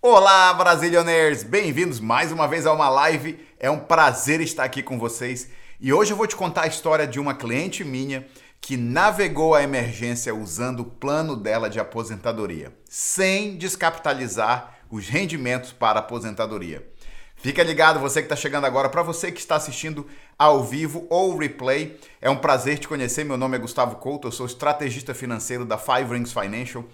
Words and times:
Olá, 0.00 0.54
Brasilioners! 0.54 1.42
Bem-vindos 1.42 1.98
mais 1.98 2.30
uma 2.30 2.46
vez 2.46 2.66
a 2.66 2.72
uma 2.72 2.88
live. 2.88 3.36
É 3.58 3.68
um 3.68 3.80
prazer 3.80 4.40
estar 4.40 4.62
aqui 4.62 4.80
com 4.80 4.96
vocês. 4.96 5.50
E 5.80 5.92
hoje 5.92 6.12
eu 6.12 6.16
vou 6.16 6.28
te 6.28 6.36
contar 6.36 6.62
a 6.62 6.66
história 6.68 7.04
de 7.04 7.18
uma 7.18 7.34
cliente 7.34 7.82
minha 7.82 8.24
que 8.60 8.76
navegou 8.76 9.56
a 9.56 9.62
emergência 9.64 10.32
usando 10.32 10.80
o 10.80 10.84
plano 10.84 11.34
dela 11.34 11.68
de 11.68 11.80
aposentadoria, 11.80 12.72
sem 12.88 13.56
descapitalizar 13.56 14.78
os 14.88 15.08
rendimentos 15.08 15.72
para 15.72 15.98
aposentadoria. 15.98 16.88
Fica 17.34 17.64
ligado, 17.64 17.98
você 17.98 18.20
que 18.20 18.26
está 18.26 18.36
chegando 18.36 18.66
agora, 18.66 18.88
para 18.88 19.02
você 19.02 19.32
que 19.32 19.40
está 19.40 19.56
assistindo 19.56 20.06
ao 20.38 20.62
vivo 20.62 21.08
ou 21.10 21.36
replay, 21.36 21.98
é 22.20 22.30
um 22.30 22.36
prazer 22.36 22.78
te 22.78 22.86
conhecer. 22.86 23.24
Meu 23.24 23.36
nome 23.36 23.56
é 23.56 23.60
Gustavo 23.60 23.96
Couto, 23.96 24.28
eu 24.28 24.32
sou 24.32 24.46
estrategista 24.46 25.12
financeiro 25.12 25.64
da 25.64 25.76
Five 25.76 26.12
Rings 26.12 26.32
Financial 26.32 26.84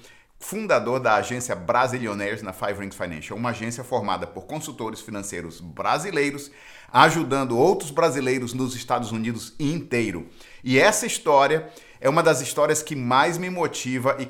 fundador 0.44 1.00
da 1.00 1.14
agência 1.14 1.56
Brasilionaires 1.56 2.42
na 2.42 2.52
Five 2.52 2.78
Rings 2.80 2.94
Financial, 2.94 3.36
uma 3.36 3.48
agência 3.48 3.82
formada 3.82 4.26
por 4.26 4.44
consultores 4.44 5.00
financeiros 5.00 5.58
brasileiros, 5.58 6.50
ajudando 6.92 7.58
outros 7.58 7.90
brasileiros 7.90 8.52
nos 8.52 8.76
Estados 8.76 9.10
Unidos 9.10 9.54
inteiro. 9.58 10.28
E 10.62 10.78
essa 10.78 11.06
história 11.06 11.70
é 11.98 12.10
uma 12.10 12.22
das 12.22 12.42
histórias 12.42 12.82
que 12.82 12.94
mais 12.94 13.38
me 13.38 13.48
motiva 13.48 14.18
e 14.20 14.28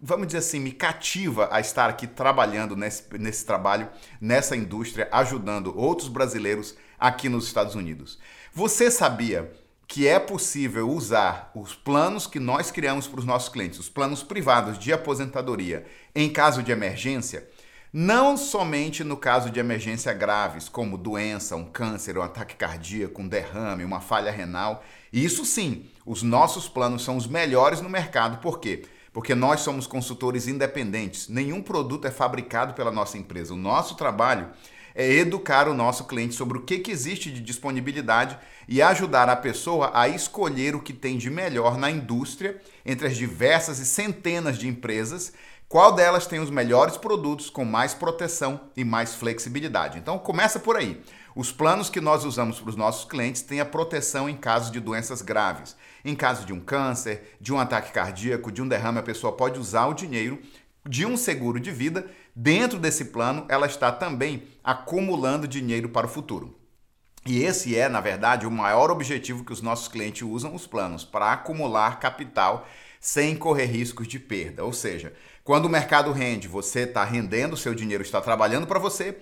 vamos 0.00 0.26
dizer 0.26 0.38
assim, 0.38 0.58
me 0.58 0.72
cativa 0.72 1.50
a 1.52 1.60
estar 1.60 1.90
aqui 1.90 2.06
trabalhando 2.06 2.74
nesse, 2.74 3.04
nesse 3.18 3.44
trabalho, 3.44 3.90
nessa 4.18 4.56
indústria, 4.56 5.06
ajudando 5.12 5.78
outros 5.78 6.08
brasileiros 6.08 6.74
aqui 6.98 7.28
nos 7.28 7.44
Estados 7.44 7.74
Unidos. 7.74 8.18
Você 8.54 8.90
sabia 8.90 9.52
que 9.92 10.08
é 10.08 10.18
possível 10.18 10.88
usar 10.88 11.50
os 11.54 11.74
planos 11.74 12.26
que 12.26 12.40
nós 12.40 12.70
criamos 12.70 13.06
para 13.06 13.20
os 13.20 13.26
nossos 13.26 13.50
clientes, 13.50 13.78
os 13.78 13.90
planos 13.90 14.22
privados 14.22 14.78
de 14.78 14.90
aposentadoria, 14.90 15.84
em 16.14 16.30
caso 16.30 16.62
de 16.62 16.72
emergência, 16.72 17.46
não 17.92 18.34
somente 18.34 19.04
no 19.04 19.18
caso 19.18 19.50
de 19.50 19.60
emergência 19.60 20.14
graves, 20.14 20.66
como 20.66 20.96
doença, 20.96 21.56
um 21.56 21.66
câncer, 21.66 22.16
um 22.16 22.22
ataque 22.22 22.56
cardíaco, 22.56 23.20
um 23.20 23.28
derrame, 23.28 23.84
uma 23.84 24.00
falha 24.00 24.32
renal. 24.32 24.82
Isso 25.12 25.44
sim, 25.44 25.84
os 26.06 26.22
nossos 26.22 26.70
planos 26.70 27.04
são 27.04 27.18
os 27.18 27.26
melhores 27.26 27.82
no 27.82 27.90
mercado. 27.90 28.38
Por 28.38 28.60
quê? 28.60 28.86
Porque 29.12 29.34
nós 29.34 29.60
somos 29.60 29.86
consultores 29.86 30.48
independentes. 30.48 31.28
Nenhum 31.28 31.60
produto 31.60 32.06
é 32.06 32.10
fabricado 32.10 32.72
pela 32.72 32.90
nossa 32.90 33.18
empresa. 33.18 33.52
O 33.52 33.58
nosso 33.58 33.94
trabalho 33.94 34.48
é 34.94 35.10
educar 35.10 35.68
o 35.68 35.74
nosso 35.74 36.04
cliente 36.04 36.34
sobre 36.34 36.58
o 36.58 36.62
que, 36.62 36.78
que 36.78 36.90
existe 36.90 37.30
de 37.30 37.40
disponibilidade 37.40 38.38
e 38.68 38.80
ajudar 38.80 39.28
a 39.28 39.36
pessoa 39.36 39.90
a 39.94 40.08
escolher 40.08 40.74
o 40.74 40.80
que 40.80 40.92
tem 40.92 41.18
de 41.18 41.30
melhor 41.30 41.76
na 41.76 41.90
indústria 41.90 42.60
entre 42.84 43.06
as 43.06 43.16
diversas 43.16 43.78
e 43.78 43.86
centenas 43.86 44.58
de 44.58 44.68
empresas, 44.68 45.32
qual 45.68 45.94
delas 45.94 46.26
tem 46.26 46.38
os 46.38 46.50
melhores 46.50 46.96
produtos 46.96 47.48
com 47.48 47.64
mais 47.64 47.94
proteção 47.94 48.60
e 48.76 48.84
mais 48.84 49.14
flexibilidade. 49.14 49.98
Então 49.98 50.18
começa 50.18 50.60
por 50.60 50.76
aí. 50.76 51.00
Os 51.34 51.50
planos 51.50 51.88
que 51.88 52.00
nós 52.00 52.26
usamos 52.26 52.60
para 52.60 52.68
os 52.68 52.76
nossos 52.76 53.06
clientes 53.06 53.40
têm 53.40 53.58
a 53.58 53.64
proteção 53.64 54.28
em 54.28 54.36
caso 54.36 54.70
de 54.70 54.78
doenças 54.78 55.22
graves. 55.22 55.74
Em 56.04 56.14
caso 56.14 56.44
de 56.44 56.52
um 56.52 56.60
câncer, 56.60 57.36
de 57.40 57.54
um 57.54 57.58
ataque 57.58 57.90
cardíaco, 57.90 58.52
de 58.52 58.60
um 58.60 58.68
derrame, 58.68 58.98
a 58.98 59.02
pessoa 59.02 59.32
pode 59.32 59.58
usar 59.58 59.86
o 59.86 59.94
dinheiro 59.94 60.38
de 60.86 61.06
um 61.06 61.16
seguro 61.16 61.58
de 61.58 61.70
vida. 61.70 62.06
Dentro 62.34 62.78
desse 62.78 63.06
plano, 63.06 63.44
ela 63.48 63.66
está 63.66 63.92
também 63.92 64.44
acumulando 64.64 65.46
dinheiro 65.46 65.90
para 65.90 66.06
o 66.06 66.10
futuro. 66.10 66.58
E 67.26 67.42
esse 67.42 67.76
é, 67.76 67.88
na 67.88 68.00
verdade, 68.00 68.46
o 68.46 68.50
maior 68.50 68.90
objetivo 68.90 69.44
que 69.44 69.52
os 69.52 69.62
nossos 69.62 69.86
clientes 69.86 70.22
usam 70.22 70.54
os 70.54 70.66
planos 70.66 71.04
para 71.04 71.32
acumular 71.32 72.00
capital 72.00 72.66
sem 72.98 73.36
correr 73.36 73.66
riscos 73.66 74.08
de 74.08 74.18
perda. 74.18 74.64
Ou 74.64 74.72
seja, 74.72 75.12
quando 75.44 75.66
o 75.66 75.68
mercado 75.68 76.10
rende, 76.10 76.48
você 76.48 76.80
está 76.80 77.04
rendendo, 77.04 77.52
o 77.52 77.56
seu 77.56 77.74
dinheiro 77.74 78.02
está 78.02 78.20
trabalhando 78.20 78.66
para 78.66 78.78
você. 78.78 79.18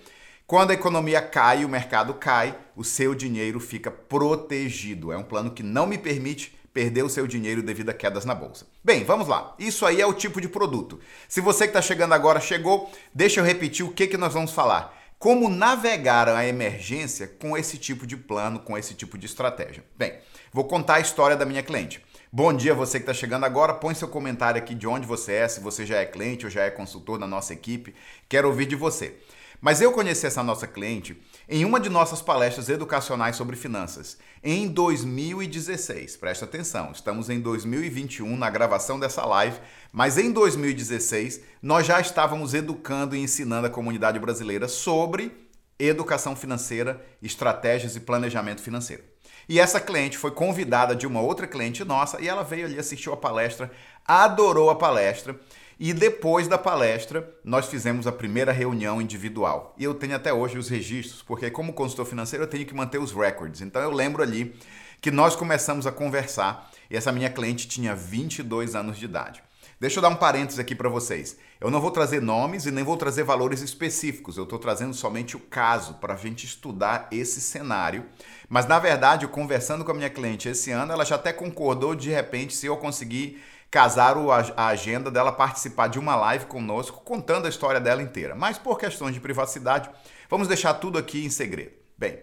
Quando 0.47 0.71
a 0.71 0.73
economia 0.73 1.21
cai, 1.21 1.63
o 1.63 1.69
mercado 1.69 2.13
cai, 2.13 2.57
o 2.75 2.83
seu 2.83 3.13
dinheiro 3.13 3.59
fica 3.59 3.91
protegido. 3.91 5.11
É 5.11 5.17
um 5.17 5.23
plano 5.23 5.51
que 5.51 5.63
não 5.63 5.85
me 5.85 5.97
permite 5.97 6.57
perder 6.73 7.03
o 7.03 7.09
seu 7.09 7.27
dinheiro 7.27 7.61
devido 7.61 7.89
a 7.89 7.93
quedas 7.93 8.25
na 8.25 8.33
bolsa. 8.33 8.65
Bem, 8.83 9.03
vamos 9.03 9.27
lá. 9.27 9.55
Isso 9.59 9.85
aí 9.85 9.99
é 10.01 10.05
o 10.05 10.13
tipo 10.13 10.39
de 10.39 10.47
produto. 10.47 10.99
Se 11.27 11.41
você 11.41 11.65
que 11.65 11.69
está 11.69 11.81
chegando 11.81 12.13
agora 12.13 12.39
chegou, 12.39 12.91
deixa 13.13 13.39
eu 13.39 13.43
repetir 13.43 13.85
o 13.85 13.91
que, 13.91 14.07
que 14.07 14.17
nós 14.17 14.33
vamos 14.33 14.51
falar 14.51 15.01
como 15.21 15.49
navegar 15.49 16.27
a 16.27 16.47
emergência 16.47 17.27
com 17.27 17.55
esse 17.55 17.77
tipo 17.77 18.07
de 18.07 18.17
plano, 18.17 18.59
com 18.59 18.75
esse 18.75 18.95
tipo 18.95 19.19
de 19.19 19.27
estratégia? 19.27 19.83
Bem, 19.95 20.17
vou 20.51 20.63
contar 20.63 20.95
a 20.95 20.99
história 20.99 21.37
da 21.37 21.45
minha 21.45 21.61
cliente. 21.61 22.03
Bom 22.31 22.51
dia, 22.51 22.73
você 22.73 22.97
que 22.97 23.03
está 23.03 23.13
chegando 23.13 23.45
agora. 23.45 23.75
Põe 23.75 23.93
seu 23.93 24.07
comentário 24.07 24.59
aqui 24.59 24.73
de 24.73 24.87
onde 24.87 25.05
você 25.05 25.33
é, 25.33 25.47
se 25.47 25.59
você 25.59 25.85
já 25.85 25.97
é 25.97 26.07
cliente 26.07 26.45
ou 26.45 26.49
já 26.49 26.63
é 26.63 26.71
consultor 26.71 27.19
da 27.19 27.27
nossa 27.27 27.53
equipe. 27.53 27.93
Quero 28.27 28.47
ouvir 28.47 28.65
de 28.65 28.75
você. 28.75 29.15
Mas 29.61 29.79
eu 29.79 29.91
conheci 29.91 30.25
essa 30.25 30.41
nossa 30.41 30.65
cliente 30.65 31.21
em 31.47 31.63
uma 31.63 31.79
de 31.79 31.87
nossas 31.87 32.19
palestras 32.19 32.67
educacionais 32.67 33.35
sobre 33.35 33.55
finanças, 33.55 34.17
em 34.43 34.67
2016. 34.67 36.17
Presta 36.17 36.45
atenção, 36.45 36.91
estamos 36.91 37.29
em 37.29 37.39
2021 37.39 38.35
na 38.35 38.49
gravação 38.49 38.99
dessa 38.99 39.23
live, 39.23 39.59
mas 39.93 40.17
em 40.17 40.31
2016 40.31 41.41
nós 41.61 41.85
já 41.85 42.01
estávamos 42.01 42.55
educando 42.55 43.15
e 43.15 43.19
ensinando 43.19 43.67
a 43.67 43.69
comunidade 43.69 44.17
brasileira 44.17 44.67
sobre 44.67 45.31
educação 45.77 46.35
financeira, 46.35 46.99
estratégias 47.21 47.95
e 47.95 47.99
planejamento 47.99 48.63
financeiro. 48.63 49.03
E 49.47 49.59
essa 49.59 49.79
cliente 49.79 50.17
foi 50.17 50.31
convidada 50.31 50.95
de 50.95 51.05
uma 51.05 51.21
outra 51.21 51.45
cliente 51.45 51.83
nossa 51.83 52.19
e 52.19 52.27
ela 52.27 52.43
veio 52.43 52.65
ali, 52.65 52.79
assistiu 52.79 53.13
a 53.13 53.17
palestra, 53.17 53.71
adorou 54.07 54.71
a 54.71 54.75
palestra 54.75 55.39
e 55.83 55.93
depois 55.93 56.47
da 56.47 56.59
palestra, 56.59 57.27
nós 57.43 57.65
fizemos 57.65 58.05
a 58.05 58.11
primeira 58.11 58.51
reunião 58.51 59.01
individual. 59.01 59.73
E 59.79 59.83
eu 59.83 59.95
tenho 59.95 60.15
até 60.15 60.31
hoje 60.31 60.55
os 60.55 60.69
registros, 60.69 61.23
porque 61.23 61.49
como 61.49 61.73
consultor 61.73 62.05
financeiro 62.05 62.43
eu 62.43 62.47
tenho 62.47 62.67
que 62.67 62.75
manter 62.75 62.99
os 62.99 63.11
records. 63.11 63.61
Então 63.61 63.81
eu 63.81 63.89
lembro 63.89 64.21
ali 64.21 64.55
que 65.01 65.09
nós 65.09 65.35
começamos 65.35 65.87
a 65.87 65.91
conversar 65.91 66.69
e 66.87 66.95
essa 66.95 67.11
minha 67.11 67.31
cliente 67.31 67.67
tinha 67.67 67.95
22 67.95 68.75
anos 68.75 68.95
de 68.95 69.05
idade. 69.05 69.41
Deixa 69.79 69.97
eu 69.97 70.03
dar 70.03 70.09
um 70.09 70.15
parênteses 70.15 70.59
aqui 70.59 70.75
para 70.75 70.87
vocês. 70.87 71.35
Eu 71.59 71.71
não 71.71 71.81
vou 71.81 71.89
trazer 71.89 72.21
nomes 72.21 72.67
e 72.67 72.71
nem 72.71 72.83
vou 72.83 72.95
trazer 72.95 73.23
valores 73.23 73.61
específicos. 73.61 74.37
Eu 74.37 74.43
estou 74.43 74.59
trazendo 74.59 74.93
somente 74.93 75.35
o 75.35 75.39
caso 75.39 75.95
para 75.95 76.13
a 76.13 76.17
gente 76.17 76.45
estudar 76.45 77.07
esse 77.11 77.41
cenário. 77.41 78.05
Mas 78.47 78.67
na 78.67 78.77
verdade, 78.77 79.27
conversando 79.27 79.83
com 79.83 79.89
a 79.89 79.95
minha 79.95 80.11
cliente 80.11 80.47
esse 80.47 80.69
ano, 80.69 80.93
ela 80.93 81.03
já 81.03 81.15
até 81.15 81.33
concordou 81.33 81.95
de 81.95 82.11
repente 82.11 82.53
se 82.53 82.67
eu 82.67 82.77
conseguir 82.77 83.41
casar 83.71 84.17
a 84.57 84.67
agenda 84.67 85.09
dela 85.09 85.31
participar 85.31 85.87
de 85.87 85.97
uma 85.97 86.13
live 86.13 86.45
conosco 86.45 87.01
contando 87.05 87.45
a 87.45 87.49
história 87.49 87.79
dela 87.79 88.03
inteira. 88.03 88.35
Mas 88.35 88.57
por 88.57 88.77
questões 88.77 89.13
de 89.13 89.21
privacidade, 89.21 89.89
vamos 90.29 90.49
deixar 90.49 90.73
tudo 90.73 90.99
aqui 90.99 91.25
em 91.25 91.29
segredo. 91.29 91.71
Bem, 91.97 92.19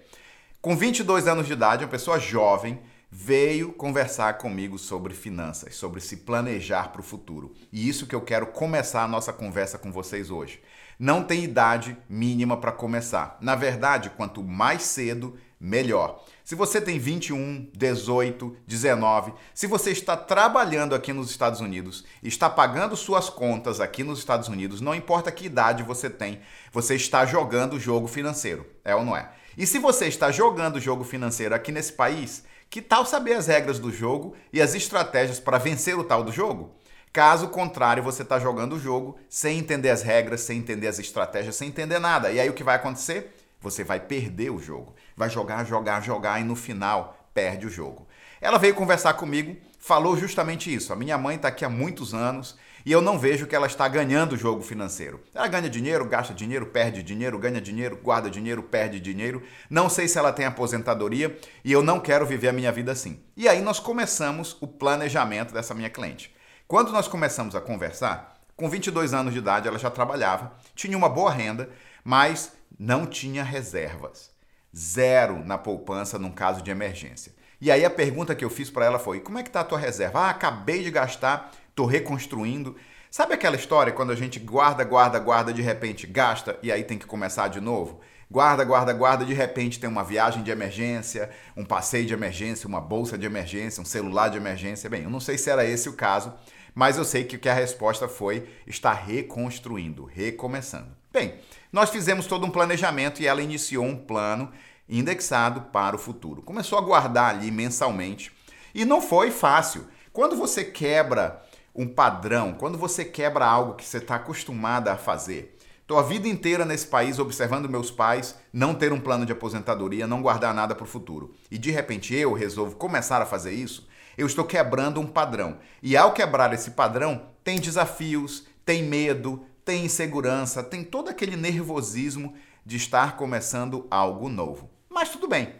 com 0.60 0.76
22 0.76 1.26
anos 1.26 1.46
de 1.46 1.54
idade, 1.54 1.84
uma 1.84 1.90
pessoa 1.90 2.20
jovem 2.20 2.78
veio 3.10 3.72
conversar 3.72 4.36
comigo 4.36 4.78
sobre 4.78 5.14
finanças, 5.14 5.74
sobre 5.74 6.00
se 6.00 6.18
planejar 6.18 6.92
para 6.92 7.00
o 7.00 7.04
futuro. 7.04 7.54
E 7.72 7.88
isso 7.88 8.06
que 8.06 8.14
eu 8.14 8.20
quero 8.20 8.48
começar 8.48 9.02
a 9.02 9.08
nossa 9.08 9.32
conversa 9.32 9.78
com 9.78 9.90
vocês 9.90 10.30
hoje. 10.30 10.60
Não 10.98 11.24
tem 11.24 11.44
idade 11.44 11.96
mínima 12.08 12.58
para 12.58 12.72
começar. 12.72 13.38
Na 13.40 13.54
verdade, 13.54 14.10
quanto 14.10 14.42
mais 14.42 14.82
cedo, 14.82 15.38
melhor. 15.58 16.22
Se 16.48 16.54
você 16.54 16.80
tem 16.80 16.98
21, 16.98 17.68
18, 17.76 18.56
19, 18.66 19.34
se 19.52 19.66
você 19.66 19.90
está 19.90 20.16
trabalhando 20.16 20.94
aqui 20.94 21.12
nos 21.12 21.30
Estados 21.30 21.60
Unidos, 21.60 22.06
está 22.22 22.48
pagando 22.48 22.96
suas 22.96 23.28
contas 23.28 23.82
aqui 23.82 24.02
nos 24.02 24.18
Estados 24.18 24.48
Unidos, 24.48 24.80
não 24.80 24.94
importa 24.94 25.30
que 25.30 25.44
idade 25.44 25.82
você 25.82 26.08
tem, 26.08 26.40
você 26.72 26.94
está 26.94 27.26
jogando 27.26 27.74
o 27.74 27.78
jogo 27.78 28.08
financeiro, 28.08 28.64
é 28.82 28.96
ou 28.96 29.04
não 29.04 29.14
é? 29.14 29.30
E 29.58 29.66
se 29.66 29.78
você 29.78 30.06
está 30.06 30.30
jogando 30.30 30.76
o 30.76 30.80
jogo 30.80 31.04
financeiro 31.04 31.54
aqui 31.54 31.70
nesse 31.70 31.92
país, 31.92 32.44
que 32.70 32.80
tal 32.80 33.04
saber 33.04 33.34
as 33.34 33.46
regras 33.46 33.78
do 33.78 33.92
jogo 33.92 34.34
e 34.50 34.62
as 34.62 34.74
estratégias 34.74 35.38
para 35.38 35.58
vencer 35.58 35.98
o 35.98 36.04
tal 36.04 36.24
do 36.24 36.32
jogo? 36.32 36.74
Caso 37.12 37.48
contrário, 37.48 38.02
você 38.02 38.22
está 38.22 38.38
jogando 38.38 38.76
o 38.76 38.80
jogo 38.80 39.18
sem 39.28 39.58
entender 39.58 39.90
as 39.90 40.00
regras, 40.00 40.40
sem 40.40 40.56
entender 40.56 40.86
as 40.86 40.98
estratégias, 40.98 41.56
sem 41.56 41.68
entender 41.68 41.98
nada. 41.98 42.32
E 42.32 42.40
aí 42.40 42.48
o 42.48 42.54
que 42.54 42.64
vai 42.64 42.76
acontecer? 42.76 43.34
Você 43.60 43.82
vai 43.82 44.00
perder 44.00 44.50
o 44.50 44.60
jogo. 44.60 44.94
Vai 45.16 45.28
jogar, 45.30 45.64
jogar, 45.64 46.02
jogar 46.02 46.40
e 46.40 46.44
no 46.44 46.54
final 46.54 47.18
perde 47.34 47.66
o 47.66 47.70
jogo. 47.70 48.06
Ela 48.40 48.58
veio 48.58 48.74
conversar 48.74 49.14
comigo, 49.14 49.56
falou 49.78 50.16
justamente 50.16 50.72
isso. 50.72 50.92
A 50.92 50.96
minha 50.96 51.18
mãe 51.18 51.36
está 51.36 51.48
aqui 51.48 51.64
há 51.64 51.68
muitos 51.68 52.14
anos 52.14 52.56
e 52.86 52.92
eu 52.92 53.00
não 53.00 53.18
vejo 53.18 53.46
que 53.46 53.54
ela 53.54 53.66
está 53.66 53.86
ganhando 53.88 54.32
o 54.32 54.36
jogo 54.36 54.62
financeiro. 54.62 55.20
Ela 55.34 55.48
ganha 55.48 55.68
dinheiro, 55.68 56.04
gasta 56.04 56.32
dinheiro, 56.32 56.66
perde 56.66 57.02
dinheiro, 57.02 57.38
ganha 57.38 57.60
dinheiro, 57.60 57.98
guarda 58.02 58.30
dinheiro, 58.30 58.62
perde 58.62 59.00
dinheiro. 59.00 59.42
Não 59.68 59.88
sei 59.88 60.08
se 60.08 60.18
ela 60.18 60.32
tem 60.32 60.46
aposentadoria 60.46 61.36
e 61.64 61.72
eu 61.72 61.82
não 61.82 62.00
quero 62.00 62.26
viver 62.26 62.48
a 62.48 62.52
minha 62.52 62.72
vida 62.72 62.92
assim. 62.92 63.20
E 63.36 63.48
aí 63.48 63.60
nós 63.60 63.80
começamos 63.80 64.56
o 64.60 64.66
planejamento 64.66 65.52
dessa 65.52 65.74
minha 65.74 65.90
cliente. 65.90 66.34
Quando 66.66 66.92
nós 66.92 67.08
começamos 67.08 67.54
a 67.54 67.60
conversar, 67.60 68.34
com 68.56 68.68
22 68.68 69.14
anos 69.14 69.32
de 69.32 69.38
idade 69.38 69.68
ela 69.68 69.78
já 69.78 69.90
trabalhava, 69.90 70.52
tinha 70.74 70.96
uma 70.96 71.08
boa 71.08 71.30
renda, 71.30 71.70
mas 72.04 72.52
não 72.78 73.06
tinha 73.06 73.44
reservas. 73.44 74.30
Zero 74.76 75.44
na 75.44 75.56
poupança 75.56 76.18
num 76.18 76.30
caso 76.30 76.62
de 76.62 76.70
emergência. 76.70 77.32
E 77.60 77.70
aí 77.70 77.84
a 77.84 77.90
pergunta 77.90 78.34
que 78.34 78.44
eu 78.44 78.50
fiz 78.50 78.70
para 78.70 78.84
ela 78.84 78.98
foi: 78.98 79.20
como 79.20 79.38
é 79.38 79.42
que 79.42 79.48
está 79.48 79.60
a 79.60 79.64
tua 79.64 79.78
reserva? 79.78 80.20
Ah, 80.20 80.30
acabei 80.30 80.82
de 80.82 80.90
gastar, 80.90 81.52
estou 81.70 81.86
reconstruindo. 81.86 82.76
Sabe 83.10 83.34
aquela 83.34 83.56
história 83.56 83.92
quando 83.92 84.12
a 84.12 84.16
gente 84.16 84.38
guarda, 84.38 84.84
guarda, 84.84 85.18
guarda, 85.18 85.52
de 85.52 85.62
repente 85.62 86.06
gasta 86.06 86.58
e 86.62 86.70
aí 86.70 86.84
tem 86.84 86.98
que 86.98 87.06
começar 87.06 87.48
de 87.48 87.60
novo? 87.60 88.00
Guarda, 88.30 88.62
guarda, 88.62 88.92
guarda, 88.92 89.24
de 89.24 89.32
repente 89.32 89.80
tem 89.80 89.88
uma 89.88 90.04
viagem 90.04 90.42
de 90.42 90.50
emergência, 90.50 91.30
um 91.56 91.64
passeio 91.64 92.04
de 92.04 92.12
emergência, 92.12 92.68
uma 92.68 92.80
bolsa 92.80 93.16
de 93.16 93.24
emergência, 93.24 93.80
um 93.80 93.86
celular 93.86 94.28
de 94.28 94.36
emergência. 94.36 94.90
Bem, 94.90 95.04
eu 95.04 95.10
não 95.10 95.18
sei 95.18 95.38
se 95.38 95.48
era 95.48 95.64
esse 95.64 95.88
o 95.88 95.94
caso, 95.94 96.34
mas 96.74 96.98
eu 96.98 97.04
sei 97.04 97.24
que, 97.24 97.48
a 97.48 97.54
resposta 97.54 98.06
foi 98.06 98.46
estar 98.66 98.92
reconstruindo, 98.92 100.04
recomeçando. 100.04 100.94
Bem, 101.10 101.36
nós 101.72 101.90
fizemos 101.90 102.26
todo 102.26 102.46
um 102.46 102.50
planejamento 102.50 103.22
e 103.22 103.26
ela 103.26 103.42
iniciou 103.42 103.84
um 103.84 103.96
plano 103.96 104.50
indexado 104.88 105.62
para 105.72 105.96
o 105.96 105.98
futuro. 105.98 106.42
Começou 106.42 106.78
a 106.78 106.82
guardar 106.82 107.34
ali 107.34 107.50
mensalmente 107.50 108.32
e 108.74 108.84
não 108.84 109.00
foi 109.00 109.30
fácil. 109.30 109.86
Quando 110.12 110.36
você 110.36 110.64
quebra 110.64 111.42
um 111.74 111.86
padrão, 111.86 112.54
quando 112.54 112.76
você 112.76 113.04
quebra 113.04 113.46
algo 113.46 113.74
que 113.74 113.84
você 113.84 113.98
está 113.98 114.16
acostumada 114.16 114.92
a 114.92 114.96
fazer. 114.96 115.56
Estou 115.80 115.98
a 115.98 116.02
vida 116.02 116.28
inteira 116.28 116.64
nesse 116.64 116.86
país 116.86 117.18
observando 117.18 117.68
meus 117.68 117.90
pais 117.90 118.34
não 118.52 118.74
ter 118.74 118.92
um 118.92 119.00
plano 119.00 119.24
de 119.24 119.32
aposentadoria, 119.32 120.06
não 120.06 120.20
guardar 120.20 120.52
nada 120.52 120.74
para 120.74 120.84
o 120.84 120.88
futuro. 120.88 121.32
E 121.50 121.56
de 121.56 121.70
repente 121.70 122.14
eu 122.14 122.32
resolvo 122.34 122.76
começar 122.76 123.22
a 123.22 123.26
fazer 123.26 123.52
isso, 123.52 123.88
eu 124.16 124.26
estou 124.26 124.44
quebrando 124.44 125.00
um 125.00 125.06
padrão. 125.06 125.58
E 125.82 125.96
ao 125.96 126.12
quebrar 126.12 126.52
esse 126.52 126.72
padrão, 126.72 127.30
tem 127.44 127.58
desafios, 127.58 128.46
tem 128.66 128.82
medo, 128.82 129.46
tem 129.68 129.84
insegurança, 129.84 130.62
tem 130.62 130.82
todo 130.82 131.10
aquele 131.10 131.36
nervosismo 131.36 132.34
de 132.64 132.78
estar 132.78 133.18
começando 133.18 133.86
algo 133.90 134.26
novo. 134.30 134.70
Mas 134.88 135.10
tudo 135.10 135.28
bem. 135.28 135.56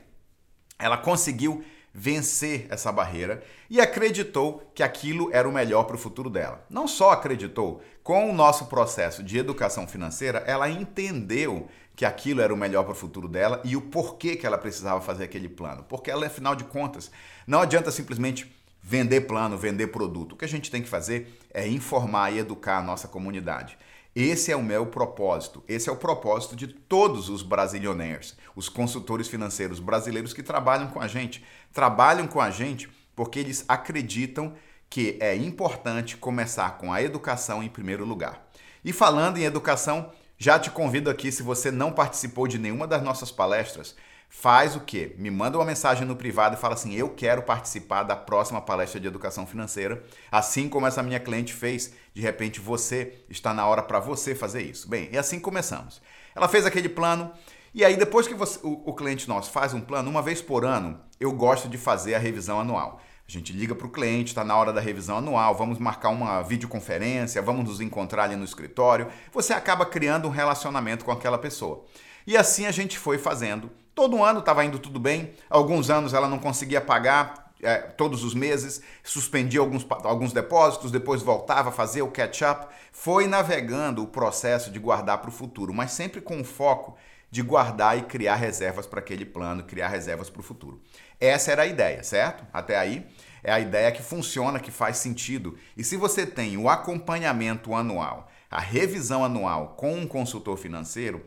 Ela 0.79 0.97
conseguiu 0.97 1.63
vencer 1.93 2.67
essa 2.71 2.91
barreira 2.91 3.45
e 3.69 3.79
acreditou 3.79 4.67
que 4.75 4.83
aquilo 4.83 5.29
era 5.31 5.47
o 5.47 5.53
melhor 5.53 5.85
para 5.85 5.97
o 5.97 5.99
futuro 5.99 6.31
dela. 6.31 6.65
Não 6.71 6.89
só 6.89 7.11
acreditou, 7.11 7.83
com 8.03 8.31
o 8.31 8.33
nosso 8.33 8.65
processo 8.65 9.23
de 9.23 9.37
educação 9.37 9.87
financeira, 9.87 10.39
ela 10.47 10.71
entendeu 10.71 11.69
que 11.95 12.07
aquilo 12.07 12.41
era 12.41 12.55
o 12.55 12.57
melhor 12.57 12.85
para 12.85 12.93
o 12.93 12.97
futuro 12.97 13.29
dela 13.29 13.61
e 13.63 13.77
o 13.77 13.83
porquê 13.83 14.37
que 14.37 14.47
ela 14.47 14.57
precisava 14.57 15.03
fazer 15.03 15.25
aquele 15.25 15.51
plano. 15.51 15.85
Porque 15.87 16.11
ela, 16.11 16.27
afinal 16.27 16.57
de 16.57 16.65
contas, 16.65 17.11
não 17.47 17.61
adianta 17.61 17.91
simplesmente 17.91 18.51
vender 18.83 19.23
plano, 19.23 19.59
vender 19.59 19.89
produto. 19.89 20.33
O 20.33 20.37
que 20.37 20.47
a 20.47 20.49
gente 20.49 20.71
tem 20.71 20.81
que 20.81 20.89
fazer 20.89 21.39
é 21.53 21.69
informar 21.69 22.33
e 22.33 22.39
educar 22.39 22.79
a 22.79 22.83
nossa 22.83 23.07
comunidade. 23.07 23.77
Esse 24.21 24.51
é 24.51 24.57
o 24.57 24.63
meu 24.65 24.85
propósito. 24.85 25.63
Esse 25.69 25.89
é 25.89 25.93
o 25.93 25.97
propósito 25.97 26.57
de 26.57 26.67
todos 26.67 27.29
os 27.29 27.41
brasilionaires, 27.41 28.37
os 28.57 28.69
consultores 28.69 29.29
financeiros 29.29 29.79
brasileiros 29.79 30.35
que 30.35 30.43
trabalham 30.43 30.89
com 30.89 31.01
a 31.01 31.07
gente. 31.07 31.45
Trabalham 31.73 32.27
com 32.27 32.41
a 32.41 32.51
gente 32.51 32.91
porque 33.15 33.39
eles 33.39 33.65
acreditam 33.69 34.57
que 34.91 35.17
é 35.21 35.37
importante 35.37 36.17
começar 36.17 36.79
com 36.79 36.93
a 36.93 37.01
educação 37.01 37.63
em 37.63 37.69
primeiro 37.69 38.05
lugar. 38.05 38.45
E 38.85 38.93
falando 38.93 39.39
em 39.39 39.45
educação, 39.45 40.11
já 40.37 40.59
te 40.59 40.69
convido 40.69 41.09
aqui, 41.09 41.31
se 41.31 41.45
você 41.45 41.71
não 41.71 41.93
participou 41.93 42.49
de 42.49 42.59
nenhuma 42.59 42.89
das 42.89 43.05
nossas 43.05 43.31
palestras, 43.31 43.95
faz 44.29 44.77
o 44.77 44.81
quê? 44.81 45.15
Me 45.19 45.31
manda 45.31 45.59
uma 45.59 45.65
mensagem 45.65 46.07
no 46.07 46.17
privado 46.17 46.57
e 46.57 46.59
fala 46.59 46.75
assim: 46.75 46.95
eu 46.95 47.11
quero 47.11 47.43
participar 47.43 48.03
da 48.03 48.15
próxima 48.15 48.61
palestra 48.61 49.01
de 49.01 49.07
educação 49.07 49.47
financeira, 49.47 50.03
assim 50.31 50.69
como 50.69 50.87
essa 50.87 51.03
minha 51.03 51.21
cliente 51.21 51.53
fez. 51.53 51.93
De 52.15 52.21
repente 52.21 52.61
você 52.61 53.15
está 53.29 53.55
na 53.55 53.67
hora 53.67 53.83
para 53.83 54.01
você 54.01 54.35
fazer 54.35 54.63
isso. 54.63 54.89
Bem, 54.89 55.09
e 55.13 55.19
assim 55.19 55.41
começamos. 55.41 56.01
Ela 56.35 56.49
fez 56.49 56.67
aquele 56.67 56.89
plano. 56.89 57.33
E 57.75 57.85
aí, 57.85 57.97
depois 57.97 58.27
que 58.27 58.35
você, 58.35 58.59
o, 58.63 58.83
o 58.87 58.95
cliente 58.95 59.29
nosso 59.29 59.51
faz 59.51 59.75
um 59.75 59.81
plano, 59.81 60.11
uma 60.11 60.23
vez 60.23 60.41
por 60.41 60.65
ano, 60.65 60.99
eu 61.21 61.31
gosto 61.33 61.69
de 61.69 61.77
fazer 61.77 62.15
a 62.15 62.19
revisão 62.19 62.59
anual. 62.59 63.01
A 63.29 63.31
gente 63.31 63.53
liga 63.53 63.75
para 63.75 63.87
o 63.87 63.91
cliente, 63.91 64.31
está 64.31 64.43
na 64.43 64.57
hora 64.57 64.73
da 64.73 64.81
revisão 64.81 65.19
anual, 65.19 65.55
vamos 65.55 65.79
marcar 65.79 66.09
uma 66.09 66.41
videoconferência, 66.41 67.43
vamos 67.43 67.69
nos 67.69 67.79
encontrar 67.79 68.25
ali 68.25 68.37
no 68.37 68.45
escritório. 68.45 69.09
Você 69.33 69.53
acaba 69.53 69.85
criando 69.85 70.27
um 70.27 70.31
relacionamento 70.31 71.05
com 71.05 71.13
aquela 71.13 71.37
pessoa. 71.37 71.85
E 72.27 72.39
assim 72.39 72.65
a 72.65 72.71
gente 72.71 72.99
foi 72.99 73.19
fazendo. 73.19 73.71
Todo 73.99 74.23
ano 74.23 74.39
estava 74.39 74.65
indo 74.65 74.79
tudo 74.79 75.01
bem. 75.01 75.33
Alguns 75.51 75.91
anos 75.91 76.15
ela 76.15 76.29
não 76.29 76.39
conseguia 76.39 76.81
pagar 76.81 77.53
é, 77.61 77.79
todos 77.79 78.23
os 78.23 78.33
meses, 78.33 78.81
suspendia 79.03 79.59
alguns, 79.59 79.85
alguns 80.05 80.33
depósitos, 80.33 80.93
depois 80.93 81.21
voltava 81.21 81.71
a 81.71 81.73
fazer 81.73 82.03
o 82.03 82.09
catch-up. 82.09 82.73
Foi 82.93 83.27
navegando 83.27 84.01
o 84.01 84.07
processo 84.07 84.71
de 84.71 84.79
guardar 84.79 85.19
para 85.19 85.31
o 85.31 85.33
futuro, 85.33 85.75
mas 85.75 85.91
sempre 85.91 86.21
com 86.21 86.41
o 86.41 86.45
foco 86.45 86.97
de 87.29 87.43
guardar 87.43 87.99
e 87.99 88.03
criar 88.03 88.37
reservas 88.37 88.87
para 88.87 89.01
aquele 89.01 89.25
plano, 89.25 89.65
criar 89.65 89.89
reservas 89.89 90.31
para 90.31 90.39
o 90.39 90.45
futuro. 90.45 90.81
Essa 91.19 91.51
era 91.51 91.63
a 91.63 91.67
ideia, 91.67 92.01
certo? 92.05 92.47
Até 92.53 92.79
aí 92.79 93.05
é 93.43 93.51
a 93.51 93.59
ideia 93.59 93.91
que 93.91 94.01
funciona, 94.01 94.61
que 94.61 94.71
faz 94.71 94.99
sentido. 94.99 95.59
E 95.77 95.83
se 95.83 95.97
você 95.97 96.25
tem 96.25 96.57
o 96.57 96.69
acompanhamento 96.69 97.75
anual, 97.75 98.31
a 98.49 98.61
revisão 98.61 99.25
anual 99.25 99.75
com 99.77 99.93
um 99.93 100.07
consultor 100.07 100.57
financeiro, 100.57 101.27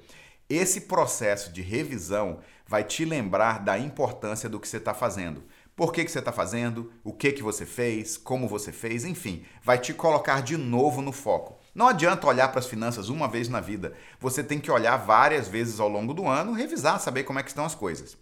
esse 0.51 0.81
processo 0.81 1.53
de 1.53 1.61
revisão 1.61 2.39
vai 2.71 2.85
te 2.85 3.03
lembrar 3.03 3.59
da 3.59 3.77
importância 3.77 4.47
do 4.47 4.57
que 4.57 4.65
você 4.65 4.77
está 4.77 4.93
fazendo. 4.93 5.43
Por 5.75 5.91
que, 5.91 6.05
que 6.05 6.11
você 6.11 6.19
está 6.19 6.31
fazendo, 6.31 6.89
o 7.03 7.11
que, 7.11 7.33
que 7.33 7.43
você 7.43 7.65
fez, 7.65 8.15
como 8.15 8.47
você 8.47 8.71
fez, 8.71 9.03
enfim, 9.03 9.43
vai 9.61 9.77
te 9.77 9.93
colocar 9.93 10.41
de 10.41 10.55
novo 10.55 11.01
no 11.01 11.11
foco. 11.11 11.59
Não 11.75 11.89
adianta 11.89 12.27
olhar 12.27 12.47
para 12.47 12.59
as 12.59 12.67
finanças 12.67 13.09
uma 13.09 13.27
vez 13.27 13.49
na 13.49 13.59
vida. 13.59 13.93
Você 14.21 14.41
tem 14.41 14.57
que 14.57 14.71
olhar 14.71 14.95
várias 14.95 15.49
vezes 15.49 15.81
ao 15.81 15.89
longo 15.89 16.13
do 16.13 16.25
ano, 16.25 16.53
revisar, 16.53 16.97
saber 17.01 17.25
como 17.25 17.39
é 17.39 17.43
que 17.43 17.49
estão 17.49 17.65
as 17.65 17.75
coisas. 17.75 18.17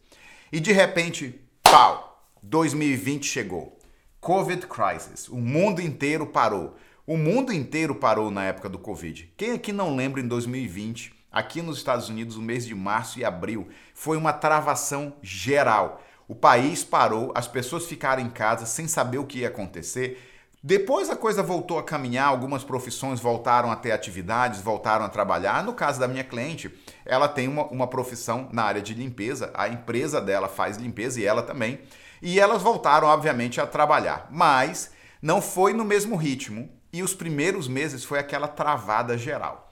E 0.51 0.60
de 0.60 0.72
repente, 0.72 1.40
pau! 1.62 2.28
2020 2.42 3.28
chegou. 3.28 3.78
Covid 4.19 4.66
crisis. 4.66 5.30
O 5.30 5.38
mundo 5.38 5.80
inteiro 5.80 6.25
parou. 6.25 6.75
O 7.06 7.16
mundo 7.16 7.54
inteiro 7.54 7.94
parou 7.94 8.31
na 8.31 8.46
época 8.46 8.68
do 8.68 8.80
Covid. 8.80 9.31
Quem 9.38 9.51
aqui 9.51 9.72
não 9.72 9.96
lembra 9.96 10.19
em 10.19 10.28
2020 10.28 11.19
Aqui 11.31 11.62
nos 11.62 11.78
Estados 11.78 12.10
Unidos, 12.10 12.38
o 12.38 12.42
mês 12.42 12.66
de 12.66 12.74
março 12.74 13.20
e 13.20 13.26
abril 13.26 13.68
foi 13.94 14.18
uma 14.18 14.34
travação 14.34 15.14
geral. 15.22 16.02
O 16.28 16.34
país 16.34 16.84
parou, 16.84 17.31
as 17.36 17.48
pessoas 17.48 17.86
ficaram 17.86 18.22
em 18.22 18.30
casa 18.30 18.66
sem 18.66 18.88
saber 18.88 19.20
o 19.20 19.26
que 19.26 19.40
ia 19.40 19.48
acontecer. 19.48 20.26
Depois 20.62 21.08
a 21.10 21.16
coisa 21.16 21.44
voltou 21.44 21.78
a 21.78 21.84
caminhar, 21.84 22.28
algumas 22.28 22.64
profissões 22.64 23.20
voltaram 23.20 23.72
a 23.72 23.76
ter 23.76 23.92
atividades, 23.92 24.60
voltaram 24.60 25.06
a 25.06 25.10
trabalhar. 25.10 25.64
No 25.64 25.74
caso 25.74 26.00
da 26.00 26.08
minha 26.08 26.24
cliente, 26.24 26.70
ela 27.06 27.28
tem 27.28 27.48
uma, 27.48 27.64
uma 27.68 27.88
profissão 27.88 28.50
na 28.52 28.64
área 28.64 28.82
de 28.82 28.94
limpeza, 28.96 29.52
a 29.54 29.70
empresa 29.70 30.20
dela 30.20 30.50
faz 30.50 30.78
limpeza 30.78 31.22
e 31.22 31.25
ela 31.25 31.44
também. 31.44 31.80
E 32.22 32.40
elas 32.40 32.62
voltaram, 32.62 33.08
obviamente, 33.08 33.62
a 33.62 33.68
trabalhar, 33.68 34.28
mas 34.32 34.92
não 35.22 35.42
foi 35.42 35.74
no 35.74 35.86
mesmo 35.86 36.16
ritmo 36.16 36.70
e 36.92 37.04
os 37.04 37.14
primeiros 37.14 37.68
meses 37.68 38.04
foi 38.04 38.20
aquela 38.20 38.48
travada 38.48 39.18
geral. 39.18 39.69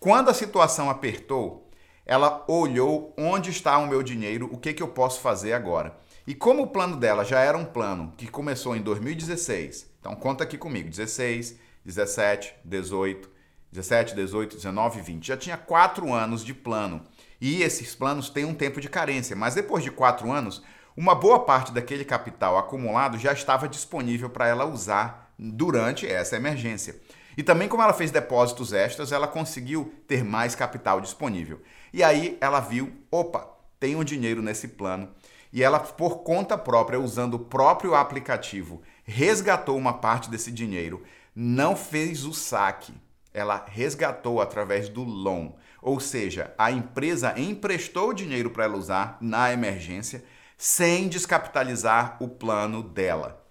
Quando 0.00 0.30
a 0.30 0.34
situação 0.34 0.88
apertou, 0.88 1.68
ela 2.06 2.42
olhou 2.48 3.12
onde 3.18 3.50
está 3.50 3.76
o 3.76 3.86
meu 3.86 4.02
dinheiro, 4.02 4.48
o 4.50 4.56
que, 4.56 4.72
que 4.72 4.82
eu 4.82 4.88
posso 4.88 5.20
fazer 5.20 5.52
agora. 5.52 5.94
E 6.26 6.34
como 6.34 6.62
o 6.62 6.68
plano 6.68 6.96
dela 6.96 7.22
já 7.22 7.40
era 7.40 7.58
um 7.58 7.66
plano 7.66 8.14
que 8.16 8.26
começou 8.26 8.74
em 8.74 8.80
2016, 8.80 9.90
então 10.00 10.16
conta 10.16 10.42
aqui 10.42 10.56
comigo: 10.56 10.88
16, 10.88 11.58
17, 11.84 12.54
18, 12.64 13.30
17, 13.70 14.14
18, 14.14 14.56
19, 14.56 15.02
20. 15.02 15.26
Já 15.26 15.36
tinha 15.36 15.58
quatro 15.58 16.14
anos 16.14 16.42
de 16.42 16.54
plano. 16.54 17.02
E 17.38 17.62
esses 17.62 17.94
planos 17.94 18.30
têm 18.30 18.46
um 18.46 18.54
tempo 18.54 18.80
de 18.80 18.88
carência, 18.88 19.36
mas 19.36 19.54
depois 19.54 19.84
de 19.84 19.90
quatro 19.90 20.32
anos, 20.32 20.62
uma 20.96 21.14
boa 21.14 21.40
parte 21.40 21.72
daquele 21.72 22.06
capital 22.06 22.56
acumulado 22.56 23.18
já 23.18 23.34
estava 23.34 23.68
disponível 23.68 24.30
para 24.30 24.48
ela 24.48 24.64
usar 24.64 25.34
durante 25.38 26.06
essa 26.06 26.36
emergência. 26.36 26.98
E 27.36 27.42
também, 27.42 27.68
como 27.68 27.82
ela 27.82 27.92
fez 27.92 28.10
depósitos 28.10 28.72
extras, 28.72 29.12
ela 29.12 29.28
conseguiu 29.28 29.94
ter 30.06 30.24
mais 30.24 30.54
capital 30.54 31.00
disponível. 31.00 31.60
E 31.92 32.02
aí 32.02 32.36
ela 32.40 32.60
viu: 32.60 32.92
opa, 33.10 33.48
tem 33.78 33.96
um 33.96 34.04
dinheiro 34.04 34.42
nesse 34.42 34.68
plano. 34.68 35.08
E 35.52 35.62
ela, 35.62 35.80
por 35.80 36.18
conta 36.18 36.56
própria, 36.56 37.00
usando 37.00 37.34
o 37.34 37.38
próprio 37.38 37.94
aplicativo, 37.94 38.82
resgatou 39.02 39.76
uma 39.76 39.94
parte 39.94 40.30
desse 40.30 40.52
dinheiro, 40.52 41.02
não 41.34 41.74
fez 41.74 42.24
o 42.24 42.32
saque, 42.32 42.94
ela 43.34 43.64
resgatou 43.68 44.40
através 44.40 44.88
do 44.88 45.02
loan. 45.02 45.52
Ou 45.82 45.98
seja, 45.98 46.54
a 46.58 46.70
empresa 46.70 47.34
emprestou 47.36 48.10
o 48.10 48.14
dinheiro 48.14 48.50
para 48.50 48.64
ela 48.64 48.76
usar 48.76 49.16
na 49.20 49.52
emergência 49.52 50.22
sem 50.56 51.08
descapitalizar 51.08 52.16
o 52.20 52.28
plano 52.28 52.82
dela. 52.82 53.42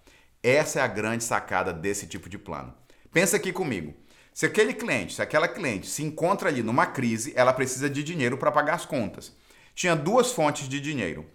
Essa 0.43 0.79
é 0.79 0.83
a 0.83 0.87
grande 0.87 1.23
sacada 1.23 1.73
desse 1.73 2.07
tipo 2.07 2.29
de 2.29 2.37
plano. 2.37 2.73
Pensa 3.11 3.37
aqui 3.37 3.51
comigo. 3.51 3.93
Se 4.33 4.45
aquele 4.45 4.73
cliente, 4.73 5.15
se 5.15 5.21
aquela 5.21 5.47
cliente 5.47 5.87
se 5.87 6.03
encontra 6.03 6.47
ali 6.49 6.61
numa 6.61 6.85
crise, 6.85 7.33
ela 7.35 7.51
precisa 7.51 7.89
de 7.89 8.03
dinheiro 8.03 8.37
para 8.37 8.51
pagar 8.51 8.75
as 8.75 8.85
contas. 8.85 9.35
Tinha 9.73 9.95
duas 9.95 10.31
fontes 10.31 10.69
de 10.69 10.79
dinheiro: 10.79 11.25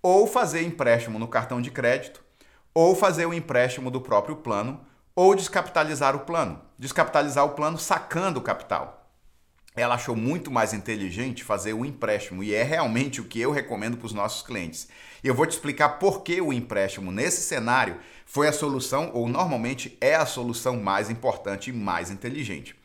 ou 0.00 0.26
fazer 0.26 0.62
empréstimo 0.62 1.18
no 1.18 1.26
cartão 1.26 1.60
de 1.60 1.70
crédito, 1.70 2.22
ou 2.72 2.94
fazer 2.94 3.26
o 3.26 3.34
empréstimo 3.34 3.90
do 3.90 4.00
próprio 4.00 4.36
plano, 4.36 4.86
ou 5.14 5.34
descapitalizar 5.34 6.14
o 6.14 6.20
plano. 6.20 6.60
Descapitalizar 6.78 7.44
o 7.44 7.50
plano 7.50 7.78
sacando 7.78 8.38
o 8.38 8.42
capital. 8.42 9.03
Ela 9.76 9.96
achou 9.96 10.14
muito 10.14 10.50
mais 10.50 10.72
inteligente 10.72 11.42
fazer 11.42 11.72
o 11.72 11.84
empréstimo 11.84 12.44
e 12.44 12.54
é 12.54 12.62
realmente 12.62 13.20
o 13.20 13.24
que 13.24 13.40
eu 13.40 13.50
recomendo 13.50 13.96
para 13.96 14.06
os 14.06 14.12
nossos 14.12 14.42
clientes. 14.42 14.88
E 15.22 15.26
eu 15.26 15.34
vou 15.34 15.46
te 15.46 15.52
explicar 15.52 15.98
por 15.98 16.22
que 16.22 16.40
o 16.40 16.52
empréstimo 16.52 17.10
nesse 17.10 17.42
cenário 17.42 17.98
foi 18.24 18.46
a 18.46 18.52
solução 18.52 19.10
ou 19.12 19.28
normalmente 19.28 19.98
é 20.00 20.14
a 20.14 20.26
solução 20.26 20.76
mais 20.80 21.10
importante 21.10 21.70
e 21.70 21.72
mais 21.72 22.10
inteligente. 22.10 22.76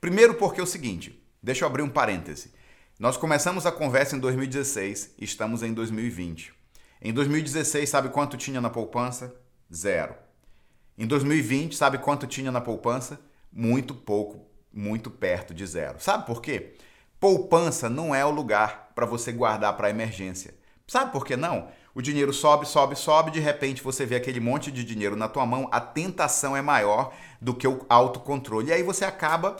Primeiro 0.00 0.34
porque 0.34 0.60
é 0.60 0.62
o 0.62 0.66
seguinte, 0.66 1.18
deixa 1.42 1.64
eu 1.64 1.68
abrir 1.68 1.82
um 1.82 1.88
parêntese. 1.88 2.52
Nós 2.98 3.16
começamos 3.16 3.64
a 3.64 3.72
conversa 3.72 4.14
em 4.14 4.20
2016 4.20 5.14
e 5.18 5.24
estamos 5.24 5.62
em 5.62 5.72
2020. 5.72 6.52
Em 7.00 7.12
2016, 7.12 7.88
sabe 7.88 8.10
quanto 8.10 8.36
tinha 8.36 8.60
na 8.60 8.70
poupança? 8.70 9.34
Zero. 9.72 10.14
Em 10.96 11.06
2020, 11.06 11.74
sabe 11.74 11.98
quanto 11.98 12.26
tinha 12.26 12.52
na 12.52 12.60
poupança? 12.60 13.18
Muito 13.50 13.94
pouco 13.94 14.53
muito 14.74 15.10
perto 15.10 15.54
de 15.54 15.66
zero. 15.66 16.00
Sabe 16.00 16.26
por 16.26 16.42
quê? 16.42 16.74
Poupança 17.20 17.88
não 17.88 18.14
é 18.14 18.24
o 18.24 18.30
lugar 18.30 18.92
para 18.94 19.06
você 19.06 19.32
guardar 19.32 19.76
para 19.76 19.90
emergência. 19.90 20.54
Sabe 20.86 21.12
por 21.12 21.24
que 21.24 21.36
não? 21.36 21.68
O 21.94 22.02
dinheiro 22.02 22.32
sobe, 22.32 22.66
sobe, 22.66 22.96
sobe, 22.96 23.30
de 23.30 23.40
repente 23.40 23.82
você 23.82 24.04
vê 24.04 24.16
aquele 24.16 24.40
monte 24.40 24.70
de 24.70 24.84
dinheiro 24.84 25.14
na 25.14 25.28
tua 25.28 25.46
mão, 25.46 25.68
a 25.70 25.80
tentação 25.80 26.56
é 26.56 26.60
maior 26.60 27.14
do 27.40 27.54
que 27.54 27.68
o 27.68 27.86
autocontrole. 27.88 28.68
E 28.68 28.72
aí 28.72 28.82
você 28.82 29.04
acaba, 29.04 29.56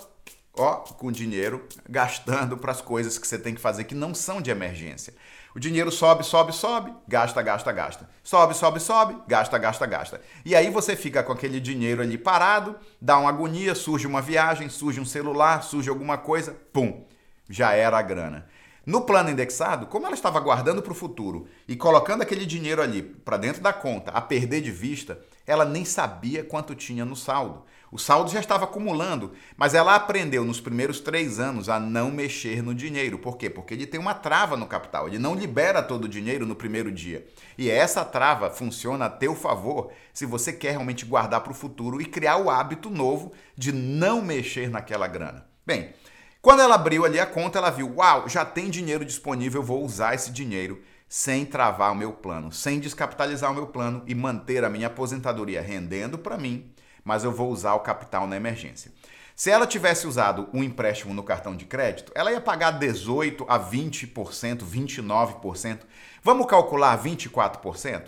ó, 0.57 0.77
com 0.77 1.11
dinheiro 1.11 1.67
gastando 1.89 2.57
para 2.57 2.73
as 2.73 2.81
coisas 2.81 3.19
que 3.19 3.27
você 3.27 3.39
tem 3.39 3.55
que 3.55 3.61
fazer 3.61 3.85
que 3.85 3.95
não 3.95 4.15
são 4.15 4.41
de 4.41 4.51
emergência. 4.51 5.15
O 5.55 5.61
dinheiro 5.61 5.93
sobe, 5.93 6.25
sobe, 6.25 6.53
sobe, 6.53 6.93
gasta, 7.07 7.41
gasta, 7.41 7.71
gasta. 7.71 8.09
Sobe, 8.25 8.55
sobe, 8.55 8.81
sobe, 8.81 9.17
gasta, 9.29 9.57
gasta, 9.57 9.87
gasta. 9.87 10.21
E 10.45 10.55
aí 10.57 10.69
você 10.69 10.97
fica 10.97 11.23
com 11.23 11.33
aquele 11.33 11.61
dinheiro 11.61 12.03
ali 12.03 12.19
parado, 12.19 12.75
dá 13.01 13.17
uma 13.19 13.29
agonia, 13.29 13.73
surge 13.75 14.07
uma 14.07 14.21
viagem, 14.21 14.69
surge 14.69 15.01
um 15.01 15.05
celular, 15.05 15.63
surge 15.63 15.89
alguma 15.89 16.19
coisa, 16.19 16.57
pum, 16.73 17.05
já 17.49 17.73
era 17.73 17.97
a 17.97 18.03
grana. 18.03 18.47
No 18.85 19.03
plano 19.03 19.31
indexado, 19.31 19.87
como 19.87 20.07
ela 20.07 20.15
estava 20.15 20.41
guardando 20.41 20.83
para 20.83 20.93
o 20.93 20.97
futuro 20.97 21.47
e 21.67 21.77
colocando 21.77 22.23
aquele 22.23 22.45
dinheiro 22.45 22.83
ali 22.83 23.03
para 23.03 23.39
dentro 23.39 23.63
da 23.63 23.73
conta 23.73 24.11
a 24.11 24.21
perder 24.21 24.61
de 24.61 24.71
vista, 24.71 25.19
ela 25.47 25.65
nem 25.65 25.85
sabia 25.85 26.45
quanto 26.45 26.75
tinha 26.75 27.05
no 27.05 27.17
saldo. 27.17 27.65
O 27.95 27.99
saldo 27.99 28.29
já 28.29 28.41
estava 28.41 28.65
acumulando, 28.65 29.35
mas 29.57 29.73
ela 29.73 29.95
aprendeu 29.95 30.45
nos 30.45 30.61
primeiros 30.61 30.99
três 30.99 31.39
anos 31.39 31.69
a 31.69 31.79
não 31.79 32.11
mexer 32.11 32.61
no 32.61 32.75
dinheiro. 32.75 33.21
Por 33.21 33.37
quê? 33.37 33.49
Porque 33.49 33.73
ele 33.73 33.87
tem 33.87 34.01
uma 34.01 34.13
trava 34.13 34.57
no 34.57 34.67
capital, 34.67 35.07
ele 35.07 35.17
não 35.17 35.33
libera 35.33 35.81
todo 35.81 36.07
o 36.07 36.09
dinheiro 36.09 36.45
no 36.45 36.57
primeiro 36.57 36.91
dia. 36.91 37.25
E 37.57 37.71
essa 37.71 38.05
trava 38.05 38.51
funciona 38.51 39.05
a 39.05 39.09
teu 39.09 39.37
favor 39.37 39.93
se 40.13 40.27
você 40.27 40.53
quer 40.53 40.73
realmente 40.73 41.05
guardar 41.05 41.43
para 41.43 41.53
o 41.53 41.55
futuro 41.55 42.03
e 42.03 42.05
criar 42.05 42.39
o 42.39 42.51
hábito 42.51 42.91
novo 42.91 43.33
de 43.57 43.71
não 43.71 44.21
mexer 44.21 44.69
naquela 44.69 45.07
grana. 45.07 45.47
Bem, 45.65 45.95
quando 46.43 46.63
ela 46.63 46.75
abriu 46.75 47.05
ali 47.05 47.21
a 47.21 47.27
conta, 47.27 47.59
ela 47.59 47.71
viu: 47.71 47.95
uau, 47.95 48.29
já 48.29 48.45
tem 48.45 48.71
dinheiro 48.71 49.05
disponível, 49.05 49.63
vou 49.63 49.85
usar 49.85 50.17
esse 50.17 50.33
dinheiro 50.33 50.83
sem 51.09 51.47
travar 51.47 51.93
o 51.93 51.97
meu 51.97 52.13
plano, 52.13 52.51
sem 52.51 52.81
descapitalizar 52.81 53.53
o 53.53 53.55
meu 53.55 53.69
plano 53.69 54.03
e 54.05 54.17
manter 54.17 54.65
a 54.65 54.69
minha 54.69 54.89
aposentadoria 54.89 55.63
rendendo 55.63 56.19
para 56.19 56.37
mim 56.37 56.74
mas 57.05 57.23
eu 57.23 57.31
vou 57.31 57.51
usar 57.51 57.75
o 57.75 57.81
capital 57.81 58.27
na 58.27 58.37
emergência. 58.37 58.91
Se 59.37 59.51
ela 59.51 59.67
tivesse 59.67 60.07
usado 60.07 60.49
um 60.55 60.63
empréstimo 60.63 61.13
no 61.13 61.23
cartão 61.23 61.57
de 61.57 61.65
crédito, 61.65 62.13
ela 62.15 62.31
ia 62.31 62.41
pagar 62.41 62.71
18 62.71 63.45
a 63.49 63.59
20%, 63.59 64.63
29%. 64.65 65.81
Vamos 66.23 66.47
calcular 66.47 66.97
24%? 67.03 68.05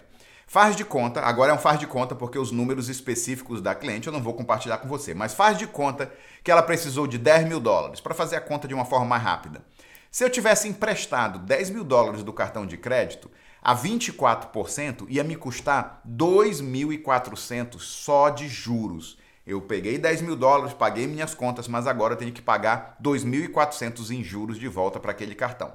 Faz 0.48 0.76
de 0.76 0.84
conta, 0.84 1.20
agora 1.22 1.50
é 1.50 1.54
um 1.54 1.58
faz 1.58 1.80
de 1.80 1.88
conta 1.88 2.14
porque 2.14 2.38
os 2.38 2.52
números 2.52 2.88
específicos 2.88 3.60
da 3.60 3.74
cliente 3.74 4.06
eu 4.06 4.12
não 4.12 4.22
vou 4.22 4.32
compartilhar 4.32 4.78
com 4.78 4.86
você, 4.86 5.12
mas 5.12 5.34
faz 5.34 5.58
de 5.58 5.66
conta 5.66 6.12
que 6.44 6.52
ela 6.52 6.62
precisou 6.62 7.08
de 7.08 7.18
10 7.18 7.48
mil 7.48 7.58
dólares 7.58 8.00
para 8.00 8.14
fazer 8.14 8.36
a 8.36 8.40
conta 8.40 8.68
de 8.68 8.74
uma 8.74 8.84
forma 8.84 9.06
mais 9.06 9.22
rápida. 9.24 9.64
Se 10.08 10.22
eu 10.22 10.30
tivesse 10.30 10.68
emprestado 10.68 11.40
10 11.40 11.70
mil 11.70 11.82
dólares 11.82 12.22
do 12.22 12.32
cartão 12.32 12.64
de 12.64 12.76
crédito, 12.76 13.28
a 13.62 13.75
24% 13.75 15.06
ia 15.08 15.25
me 15.25 15.36
custar 15.36 16.02
2.400 16.08 17.78
só 17.80 18.30
de 18.30 18.48
juros. 18.48 19.18
Eu 19.46 19.60
peguei 19.60 19.98
10 19.98 20.22
mil 20.22 20.36
dólares, 20.36 20.75
paguei 20.75 21.06
minhas 21.06 21.34
contas, 21.34 21.68
mas 21.68 21.86
agora 21.86 22.16
tenho 22.16 22.32
que 22.32 22.42
pagar 22.42 22.96
2.400 23.02 24.10
em 24.10 24.22
juros 24.22 24.58
de 24.58 24.68
volta 24.68 24.98
para 24.98 25.12
aquele 25.12 25.34
cartão. 25.34 25.72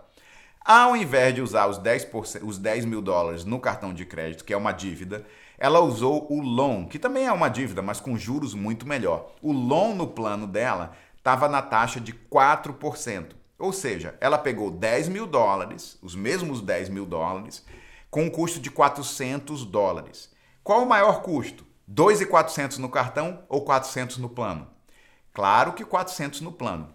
Ao 0.64 0.96
invés 0.96 1.34
de 1.34 1.42
usar 1.42 1.68
os 1.68 1.80
10, 1.80 2.08
os 2.44 2.58
10 2.58 2.86
mil 2.86 3.02
dólares 3.02 3.44
no 3.44 3.60
cartão 3.60 3.94
de 3.94 4.06
crédito, 4.06 4.46
que 4.46 4.54
é 4.54 4.58
uma 4.58 4.72
dívida, 4.72 5.26
ela 5.58 5.80
usou 5.80 6.32
o 6.32 6.42
loan, 6.42 6.86
que 6.86 7.00
também 7.00 7.26
é 7.26 7.32
uma 7.32 7.50
dívida, 7.50 7.82
mas 7.82 8.00
com 8.00 8.18
juros 8.18 8.54
muito 8.54 8.88
melhor. 8.88 9.32
O 9.42 9.52
loan 9.52 9.96
no 9.96 10.08
plano 10.08 10.46
dela 10.46 10.92
estava 11.18 11.48
na 11.48 11.62
taxa 11.62 12.00
de 12.00 12.14
4%. 12.14 13.41
Ou 13.62 13.72
seja, 13.72 14.18
ela 14.20 14.38
pegou 14.38 14.72
10 14.72 15.08
mil 15.08 15.28
dólares, 15.28 15.98
os 16.02 16.16
mesmos 16.16 16.62
10 16.62 16.90
mil 16.90 17.06
dólares, 17.06 17.64
com 18.10 18.24
um 18.24 18.30
custo 18.30 18.60
de 18.60 18.72
400 18.72 19.64
dólares. 19.66 20.32
Qual 20.64 20.84
o 20.84 20.90
maior 20.90 21.22
custo? 21.22 21.66
2.400 21.90 22.78
no 22.78 22.90
cartão 22.90 23.44
ou 23.48 23.62
400 23.62 24.18
no 24.18 24.30
plano? 24.30 24.68
Claro 25.34 25.74
que 25.74 25.86
400 25.86 26.42
no 26.42 26.52
plano. 26.52 26.90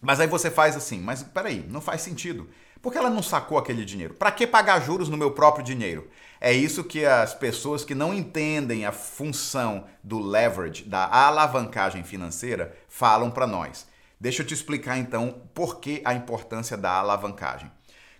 Mas 0.00 0.20
aí 0.20 0.26
você 0.26 0.50
faz 0.50 0.76
assim, 0.76 1.00
mas 1.00 1.22
peraí, 1.22 1.66
não 1.68 1.80
faz 1.80 2.02
sentido. 2.02 2.48
Por 2.80 2.92
que 2.92 2.96
ela 2.96 3.10
não 3.10 3.22
sacou 3.22 3.58
aquele 3.58 3.84
dinheiro? 3.84 4.14
Para 4.14 4.32
que 4.32 4.46
pagar 4.46 4.80
juros 4.80 5.08
no 5.10 5.16
meu 5.16 5.32
próprio 5.32 5.64
dinheiro? 5.64 6.08
É 6.40 6.52
isso 6.52 6.84
que 6.84 7.04
as 7.04 7.34
pessoas 7.34 7.84
que 7.84 7.94
não 7.94 8.14
entendem 8.14 8.86
a 8.86 8.92
função 8.92 9.84
do 10.02 10.18
leverage, 10.18 10.84
da 10.84 11.06
alavancagem 11.06 12.02
financeira, 12.02 12.74
falam 12.88 13.30
para 13.30 13.46
nós. 13.46 13.89
Deixa 14.20 14.42
eu 14.42 14.46
te 14.46 14.52
explicar 14.52 14.98
então 14.98 15.42
por 15.54 15.80
que 15.80 16.02
a 16.04 16.12
importância 16.12 16.76
da 16.76 16.90
alavancagem. 16.90 17.72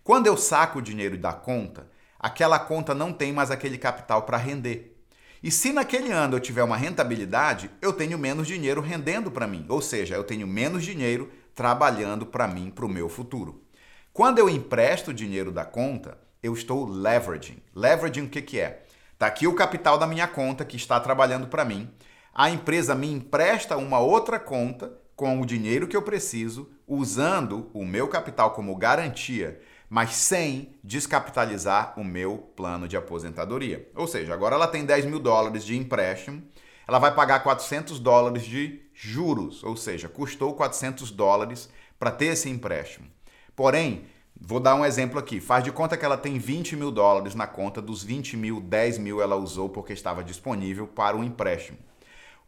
Quando 0.02 0.26
eu 0.26 0.37
saco 0.37 0.78
o 0.78 0.83
dinheiro 0.83 1.19
da 1.19 1.35
conta, 1.35 1.90
aquela 2.19 2.59
conta 2.59 2.95
não 2.95 3.12
tem 3.12 3.35
mais 3.35 3.50
aquele 3.50 3.76
capital 3.76 4.23
para 4.23 4.38
render. 4.38 4.97
E 5.42 5.50
se 5.50 5.75
naquele 5.75 6.11
ano 6.11 6.37
eu 6.37 6.40
tiver 6.40 6.62
uma 6.62 6.76
rentabilidade, 6.76 7.71
eu 7.83 7.92
tenho 7.92 8.19
menos 8.19 8.47
dinheiro 8.47 8.80
rendendo 8.80 9.30
para 9.30 9.47
mim, 9.47 9.66
ou 9.69 9.83
seja, 9.83 10.14
eu 10.14 10.25
tenho 10.25 10.47
menos 10.47 10.85
dinheiro 10.85 11.30
trabalhando 11.54 12.25
para 12.25 12.49
mim, 12.49 12.71
para 12.71 12.87
o 12.87 12.88
meu 12.88 13.09
futuro. 13.09 13.62
Quando 14.11 14.38
eu 14.38 14.49
empresto 14.49 15.11
o 15.11 15.14
dinheiro 15.14 15.52
da 15.52 15.66
conta, 15.66 16.16
eu 16.42 16.54
estou 16.54 16.87
leveraging. 16.87 17.59
Leveraging 17.75 18.25
o 18.25 18.28
que, 18.30 18.40
que 18.40 18.59
é? 18.59 18.85
Está 19.12 19.26
aqui 19.26 19.47
o 19.47 19.54
capital 19.54 19.99
da 19.99 20.07
minha 20.07 20.26
conta 20.26 20.64
que 20.64 20.76
está 20.76 20.99
trabalhando 20.99 21.47
para 21.47 21.64
mim. 21.64 21.90
A 22.35 22.49
empresa 22.49 22.95
me 22.95 23.12
empresta 23.12 23.76
uma 23.76 23.99
outra 23.99 24.38
conta 24.38 24.99
com 25.20 25.38
o 25.38 25.44
dinheiro 25.44 25.86
que 25.86 25.94
eu 25.94 26.00
preciso, 26.00 26.70
usando 26.88 27.70
o 27.74 27.84
meu 27.84 28.08
capital 28.08 28.52
como 28.52 28.74
garantia 28.74 29.60
mas 29.92 30.14
sem 30.14 30.76
descapitalizar 30.84 31.94
o 31.98 32.04
meu 32.04 32.38
plano 32.54 32.86
de 32.86 32.96
aposentadoria. 32.96 33.90
Ou 33.96 34.06
seja, 34.06 34.32
agora 34.32 34.54
ela 34.54 34.68
tem 34.68 34.84
10 34.84 35.06
mil 35.06 35.18
dólares 35.18 35.64
de 35.64 35.76
empréstimo, 35.76 36.40
ela 36.86 37.00
vai 37.00 37.12
pagar 37.12 37.42
400 37.42 37.98
dólares 37.98 38.44
de 38.44 38.82
juros, 38.94 39.64
ou 39.64 39.76
seja, 39.76 40.08
custou 40.08 40.54
400 40.54 41.10
dólares 41.10 41.68
para 41.98 42.12
ter 42.12 42.26
esse 42.26 42.48
empréstimo. 42.48 43.08
Porém, 43.56 44.04
vou 44.40 44.60
dar 44.60 44.76
um 44.76 44.84
exemplo 44.84 45.18
aqui: 45.18 45.40
faz 45.40 45.64
de 45.64 45.72
conta 45.72 45.96
que 45.96 46.04
ela 46.04 46.16
tem 46.16 46.38
20 46.38 46.76
mil 46.76 46.92
dólares 46.92 47.34
na 47.34 47.48
conta, 47.48 47.82
dos 47.82 48.04
20 48.04 48.36
mil, 48.36 48.60
10 48.60 48.98
mil 48.98 49.20
ela 49.20 49.34
usou 49.34 49.68
porque 49.68 49.92
estava 49.92 50.22
disponível 50.22 50.86
para 50.86 51.16
o 51.16 51.24
empréstimo. 51.24 51.78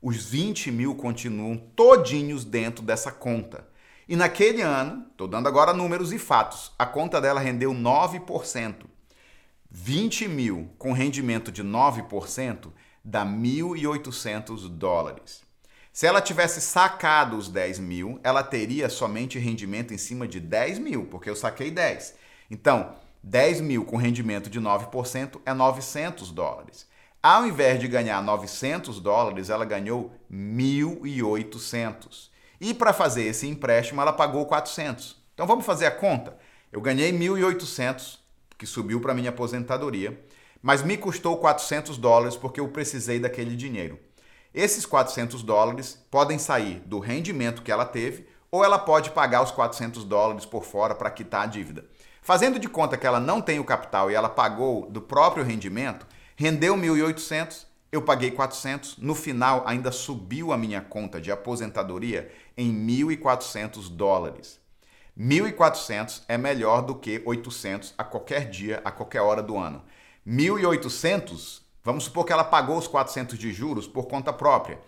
Os 0.02 0.16
20 0.24 0.72
mil 0.72 0.96
continuam 0.96 1.56
todinhos 1.56 2.44
dentro 2.44 2.84
dessa 2.84 3.12
conta. 3.12 3.64
E 4.08 4.16
naquele 4.16 4.60
ano, 4.60 5.06
estou 5.12 5.28
dando 5.28 5.46
agora 5.46 5.72
números 5.72 6.12
e 6.12 6.18
fatos, 6.18 6.72
a 6.76 6.84
conta 6.84 7.20
dela 7.20 7.38
rendeu 7.38 7.72
9%. 7.72 8.86
20 9.70 10.26
mil 10.26 10.68
com 10.76 10.92
rendimento 10.92 11.52
de 11.52 11.62
9% 11.62 12.72
dá 13.04 13.24
1.800 13.24 14.68
dólares. 14.68 15.42
Se 15.92 16.04
ela 16.04 16.20
tivesse 16.20 16.60
sacado 16.60 17.36
os 17.36 17.48
10 17.48 17.78
mil, 17.78 18.18
ela 18.24 18.42
teria 18.42 18.88
somente 18.88 19.38
rendimento 19.38 19.94
em 19.94 19.98
cima 19.98 20.26
de 20.26 20.40
10 20.40 20.80
mil, 20.80 21.06
porque 21.06 21.30
eu 21.30 21.36
saquei 21.36 21.70
10. 21.70 22.14
Então, 22.50 22.96
10 23.22 23.60
mil 23.60 23.84
com 23.84 23.96
rendimento 23.96 24.50
de 24.50 24.60
9% 24.60 25.40
é 25.46 25.54
900 25.54 26.32
dólares. 26.32 26.90
Ao 27.22 27.46
invés 27.46 27.78
de 27.78 27.86
ganhar 27.86 28.20
900 28.20 28.98
dólares, 28.98 29.48
ela 29.48 29.64
ganhou 29.64 30.10
1.800. 30.28 32.30
E 32.60 32.74
para 32.74 32.92
fazer 32.92 33.22
esse 33.22 33.46
empréstimo, 33.46 34.00
ela 34.00 34.12
pagou 34.12 34.44
400. 34.44 35.22
Então 35.32 35.46
vamos 35.46 35.64
fazer 35.64 35.86
a 35.86 35.90
conta? 35.92 36.36
Eu 36.72 36.80
ganhei 36.80 37.12
1.800, 37.12 38.18
que 38.58 38.66
subiu 38.66 39.00
para 39.00 39.14
minha 39.14 39.30
aposentadoria, 39.30 40.20
mas 40.60 40.82
me 40.82 40.96
custou 40.96 41.36
400 41.36 41.96
dólares 41.96 42.36
porque 42.36 42.58
eu 42.58 42.66
precisei 42.70 43.20
daquele 43.20 43.54
dinheiro. 43.54 44.00
Esses 44.52 44.84
400 44.84 45.44
dólares 45.44 46.04
podem 46.10 46.40
sair 46.40 46.80
do 46.86 46.98
rendimento 46.98 47.62
que 47.62 47.70
ela 47.70 47.84
teve 47.84 48.26
ou 48.50 48.64
ela 48.64 48.80
pode 48.80 49.10
pagar 49.10 49.42
os 49.42 49.52
400 49.52 50.04
dólares 50.04 50.44
por 50.44 50.64
fora 50.64 50.92
para 50.92 51.10
quitar 51.10 51.44
a 51.44 51.46
dívida. 51.46 51.84
Fazendo 52.20 52.58
de 52.58 52.68
conta 52.68 52.96
que 52.96 53.06
ela 53.06 53.20
não 53.20 53.40
tem 53.40 53.60
o 53.60 53.64
capital 53.64 54.10
e 54.10 54.14
ela 54.14 54.28
pagou 54.28 54.90
do 54.90 55.00
próprio 55.00 55.44
rendimento, 55.44 56.04
rendeu 56.42 56.76
1.800, 56.76 57.66
eu 57.92 58.02
paguei 58.02 58.32
400, 58.32 58.96
no 58.98 59.14
final 59.14 59.62
ainda 59.64 59.92
subiu 59.92 60.52
a 60.52 60.58
minha 60.58 60.80
conta 60.80 61.20
de 61.20 61.30
aposentadoria 61.30 62.32
em 62.56 62.74
1.400 62.84 63.88
dólares. 63.88 64.60
1.400 65.16 66.22
é 66.26 66.36
melhor 66.36 66.82
do 66.82 66.96
que 66.96 67.22
800 67.24 67.94
a 67.96 68.02
qualquer 68.02 68.50
dia, 68.50 68.82
a 68.84 68.90
qualquer 68.90 69.20
hora 69.20 69.40
do 69.40 69.56
ano. 69.56 69.84
1.800, 70.26 71.60
vamos 71.84 72.04
supor 72.04 72.24
que 72.24 72.32
ela 72.32 72.42
pagou 72.42 72.76
os 72.76 72.88
400 72.88 73.38
de 73.38 73.52
juros 73.52 73.86
por 73.86 74.08
conta 74.08 74.32
própria 74.32 74.80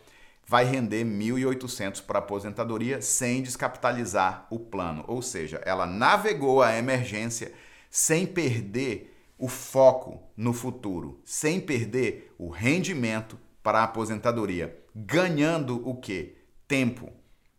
vai 0.47 0.67
render 0.67 1.07
1.800 1.07 2.03
para 2.03 2.19
aposentadoria 2.19 3.01
sem 3.01 3.43
descapitalizar 3.43 4.47
o 4.51 4.59
plano. 4.59 5.03
Ou 5.09 5.23
seja, 5.23 5.63
ela 5.65 5.87
navegou 5.87 6.63
a 6.63 6.77
emergência 6.77 7.53
sem 7.89 8.27
perder 8.27 9.14
o 9.39 9.49
foco 9.49 10.23
no 10.37 10.53
futuro, 10.53 11.21
sem 11.25 11.61
perder 11.61 12.33
o 12.39 12.49
rendimento 12.49 13.39
para 13.63 13.81
a 13.81 13.85
aposentadoria, 13.85 14.79
ganhando 14.95 15.87
o 15.89 15.97
quê? 15.97 16.37
Tempo. 16.69 17.11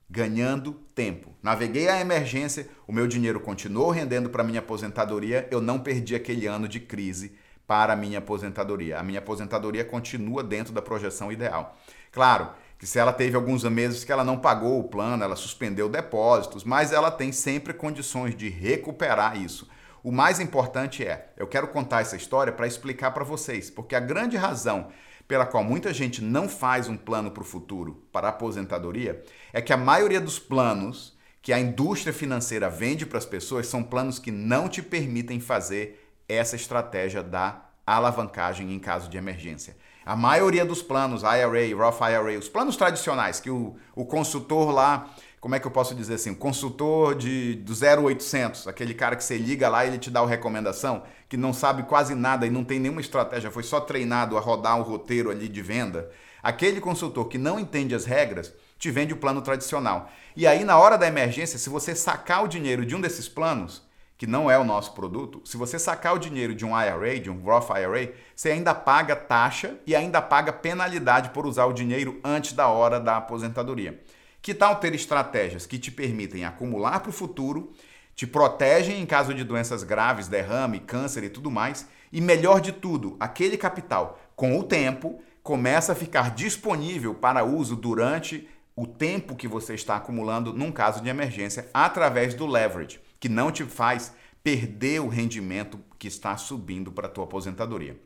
Ganhando 0.10 0.74
tempo. 0.94 1.32
Naveguei 1.42 1.90
a 1.90 2.00
emergência, 2.00 2.70
o 2.88 2.94
meu 2.94 3.08
dinheiro 3.08 3.40
continuou 3.40 3.90
rendendo 3.90 4.30
para 4.30 4.44
minha 4.44 4.60
aposentadoria, 4.60 5.48
eu 5.50 5.60
não 5.60 5.80
perdi 5.80 6.16
aquele 6.16 6.46
ano 6.46 6.68
de 6.68 6.80
crise 6.80 7.36
para 7.68 7.94
a 7.94 7.96
minha 7.96 8.20
aposentadoria. 8.20 9.00
A 9.00 9.04
minha 9.04 9.20
aposentadoria 9.20 9.84
continua 9.84 10.44
dentro 10.44 10.72
da 10.72 10.82
projeção 10.82 11.32
ideal. 11.32 11.76
Claro, 12.12 12.52
que 12.78 12.86
se 12.86 13.00
ela 13.00 13.12
teve 13.12 13.36
alguns 13.36 13.64
meses 13.64 14.04
que 14.04 14.12
ela 14.12 14.24
não 14.24 14.38
pagou 14.38 14.80
o 14.80 14.84
plano, 14.84 15.24
ela 15.24 15.36
suspendeu 15.36 15.90
depósitos, 15.90 16.64
mas 16.64 16.92
ela 16.92 17.10
tem 17.10 17.32
sempre 17.32 17.74
condições 17.74 18.36
de 18.36 18.50
recuperar 18.50 19.42
isso. 19.42 19.68
O 20.06 20.12
mais 20.12 20.40
importante 20.40 21.04
é, 21.04 21.30
eu 21.36 21.48
quero 21.48 21.68
contar 21.68 22.02
essa 22.02 22.16
história 22.16 22.54
para 22.54 22.68
explicar 22.68 23.10
para 23.10 23.24
vocês, 23.24 23.72
porque 23.72 23.96
a 23.96 24.00
grande 24.00 24.38
razão 24.38 24.90
pela 25.28 25.48
qual 25.48 25.64
muita 25.64 25.92
gente 25.92 26.24
não 26.24 26.48
faz 26.48 26.88
um 26.88 26.96
plano 26.96 27.32
para 27.32 27.42
o 27.42 27.44
futuro, 27.44 28.06
para 28.12 28.28
a 28.28 28.30
aposentadoria, 28.30 29.24
é 29.52 29.60
que 29.64 29.74
a 29.74 29.78
maioria 29.78 30.22
dos 30.22 30.38
planos 30.38 31.18
que 31.42 31.52
a 31.52 31.60
indústria 31.60 32.14
financeira 32.14 32.70
vende 32.70 33.04
para 33.04 33.18
as 33.18 33.26
pessoas 33.26 33.66
são 33.66 33.82
planos 33.82 34.20
que 34.20 34.30
não 34.30 34.70
te 34.70 34.84
permitem 34.84 35.40
fazer 35.40 36.08
essa 36.30 36.56
estratégia 36.56 37.24
da 37.24 37.66
alavancagem 37.84 38.76
em 38.76 38.78
caso 38.78 39.10
de 39.10 39.18
emergência. 39.18 39.76
A 40.06 40.16
maioria 40.16 40.64
dos 40.64 40.84
planos, 40.84 41.24
IRA, 41.24 41.76
Roth 41.76 42.02
IRA, 42.02 42.38
os 42.38 42.48
planos 42.48 42.78
tradicionais 42.78 43.40
que 43.40 43.50
o, 43.50 43.76
o 43.96 44.06
consultor 44.06 44.70
lá, 44.70 45.10
como 45.46 45.54
é 45.54 45.60
que 45.60 45.68
eu 45.68 45.72
posso 45.72 45.94
dizer 45.94 46.16
assim, 46.16 46.34
consultor 46.34 47.14
de, 47.14 47.54
do 47.58 47.72
0800, 47.72 48.68
aquele 48.68 48.96
cara 48.96 49.16
que 49.16 49.24
você 49.24 49.38
liga 49.38 49.70
lá 49.70 49.86
e 49.86 49.90
ele 49.90 50.00
te 50.00 50.10
dá 50.10 50.22
a 50.22 50.26
recomendação, 50.26 51.04
que 51.30 51.38
não 51.38 51.54
sabe 51.54 51.84
quase 51.84 52.16
nada 52.16 52.48
e 52.48 52.50
não 52.50 52.64
tem 52.64 52.80
nenhuma 52.80 53.00
estratégia, 53.00 53.52
foi 53.52 53.62
só 53.62 53.80
treinado 53.80 54.40
a 54.40 54.40
rodar 54.40 54.76
um 54.76 54.82
roteiro 54.82 55.30
ali 55.30 55.48
de 55.48 55.62
venda, 55.62 56.10
aquele 56.42 56.82
consultor 56.82 57.28
que 57.28 57.38
não 57.38 57.60
entende 57.60 57.94
as 57.94 58.06
regras, 58.06 58.52
te 58.80 58.90
vende 58.90 59.14
o 59.14 59.18
plano 59.18 59.40
tradicional. 59.40 60.10
E 60.36 60.48
aí, 60.48 60.64
na 60.64 60.80
hora 60.80 60.98
da 60.98 61.06
emergência, 61.06 61.60
se 61.60 61.70
você 61.70 61.94
sacar 61.94 62.44
o 62.44 62.48
dinheiro 62.48 62.84
de 62.84 62.96
um 62.96 63.02
desses 63.02 63.30
planos, 63.30 63.84
que 64.18 64.26
não 64.26 64.50
é 64.50 64.58
o 64.58 64.64
nosso 64.64 64.94
produto, 64.94 65.44
se 65.46 65.58
você 65.58 65.78
sacar 65.78 66.16
o 66.16 66.20
dinheiro 66.20 66.56
de 66.56 66.66
um 66.66 66.72
IRA, 66.72 67.20
de 67.20 67.30
um 67.30 67.40
Roth 67.44 67.70
IRA, 67.70 68.14
você 68.36 68.50
ainda 68.50 68.74
paga 68.74 69.16
taxa 69.16 69.78
e 69.86 69.96
ainda 69.96 70.24
paga 70.24 70.52
penalidade 70.52 71.30
por 71.30 71.46
usar 71.46 71.66
o 71.66 71.74
dinheiro 71.74 72.20
antes 72.24 72.54
da 72.54 72.68
hora 72.68 73.00
da 73.00 73.18
aposentadoria. 73.18 74.02
Que 74.46 74.54
tal 74.54 74.76
ter 74.76 74.94
estratégias 74.94 75.66
que 75.66 75.80
te 75.80 75.90
permitem 75.90 76.46
acumular 76.46 77.00
para 77.00 77.10
o 77.10 77.12
futuro, 77.12 77.74
te 78.16 78.28
protegem 78.28 79.02
em 79.02 79.06
caso 79.08 79.34
de 79.34 79.44
doenças 79.44 79.82
graves, 79.82 80.28
derrame, 80.28 80.82
câncer 80.82 81.24
e 81.24 81.30
tudo 81.30 81.50
mais, 81.50 81.88
e 82.14 82.22
melhor 82.22 82.62
de 82.62 82.72
tudo, 82.72 83.18
aquele 83.20 83.58
capital, 83.58 84.20
com 84.36 84.56
o 84.60 84.62
tempo, 84.62 85.20
começa 85.42 85.94
a 85.94 85.96
ficar 85.96 86.36
disponível 86.36 87.16
para 87.16 87.44
uso 87.44 87.76
durante 87.76 88.48
o 88.76 88.86
tempo 88.86 89.36
que 89.36 89.48
você 89.48 89.74
está 89.74 89.96
acumulando 89.96 90.54
num 90.54 90.72
caso 90.72 91.02
de 91.02 91.10
emergência 91.10 91.68
através 91.74 92.36
do 92.36 92.46
leverage 92.46 93.00
que 93.20 93.28
não 93.28 93.52
te 93.52 93.64
faz 93.64 94.14
perder 94.44 95.02
o 95.02 95.08
rendimento 95.08 95.80
que 95.98 96.08
está 96.08 96.38
subindo 96.38 96.92
para 96.92 97.08
a 97.08 97.10
tua 97.10 97.24
aposentadoria. 97.24 98.00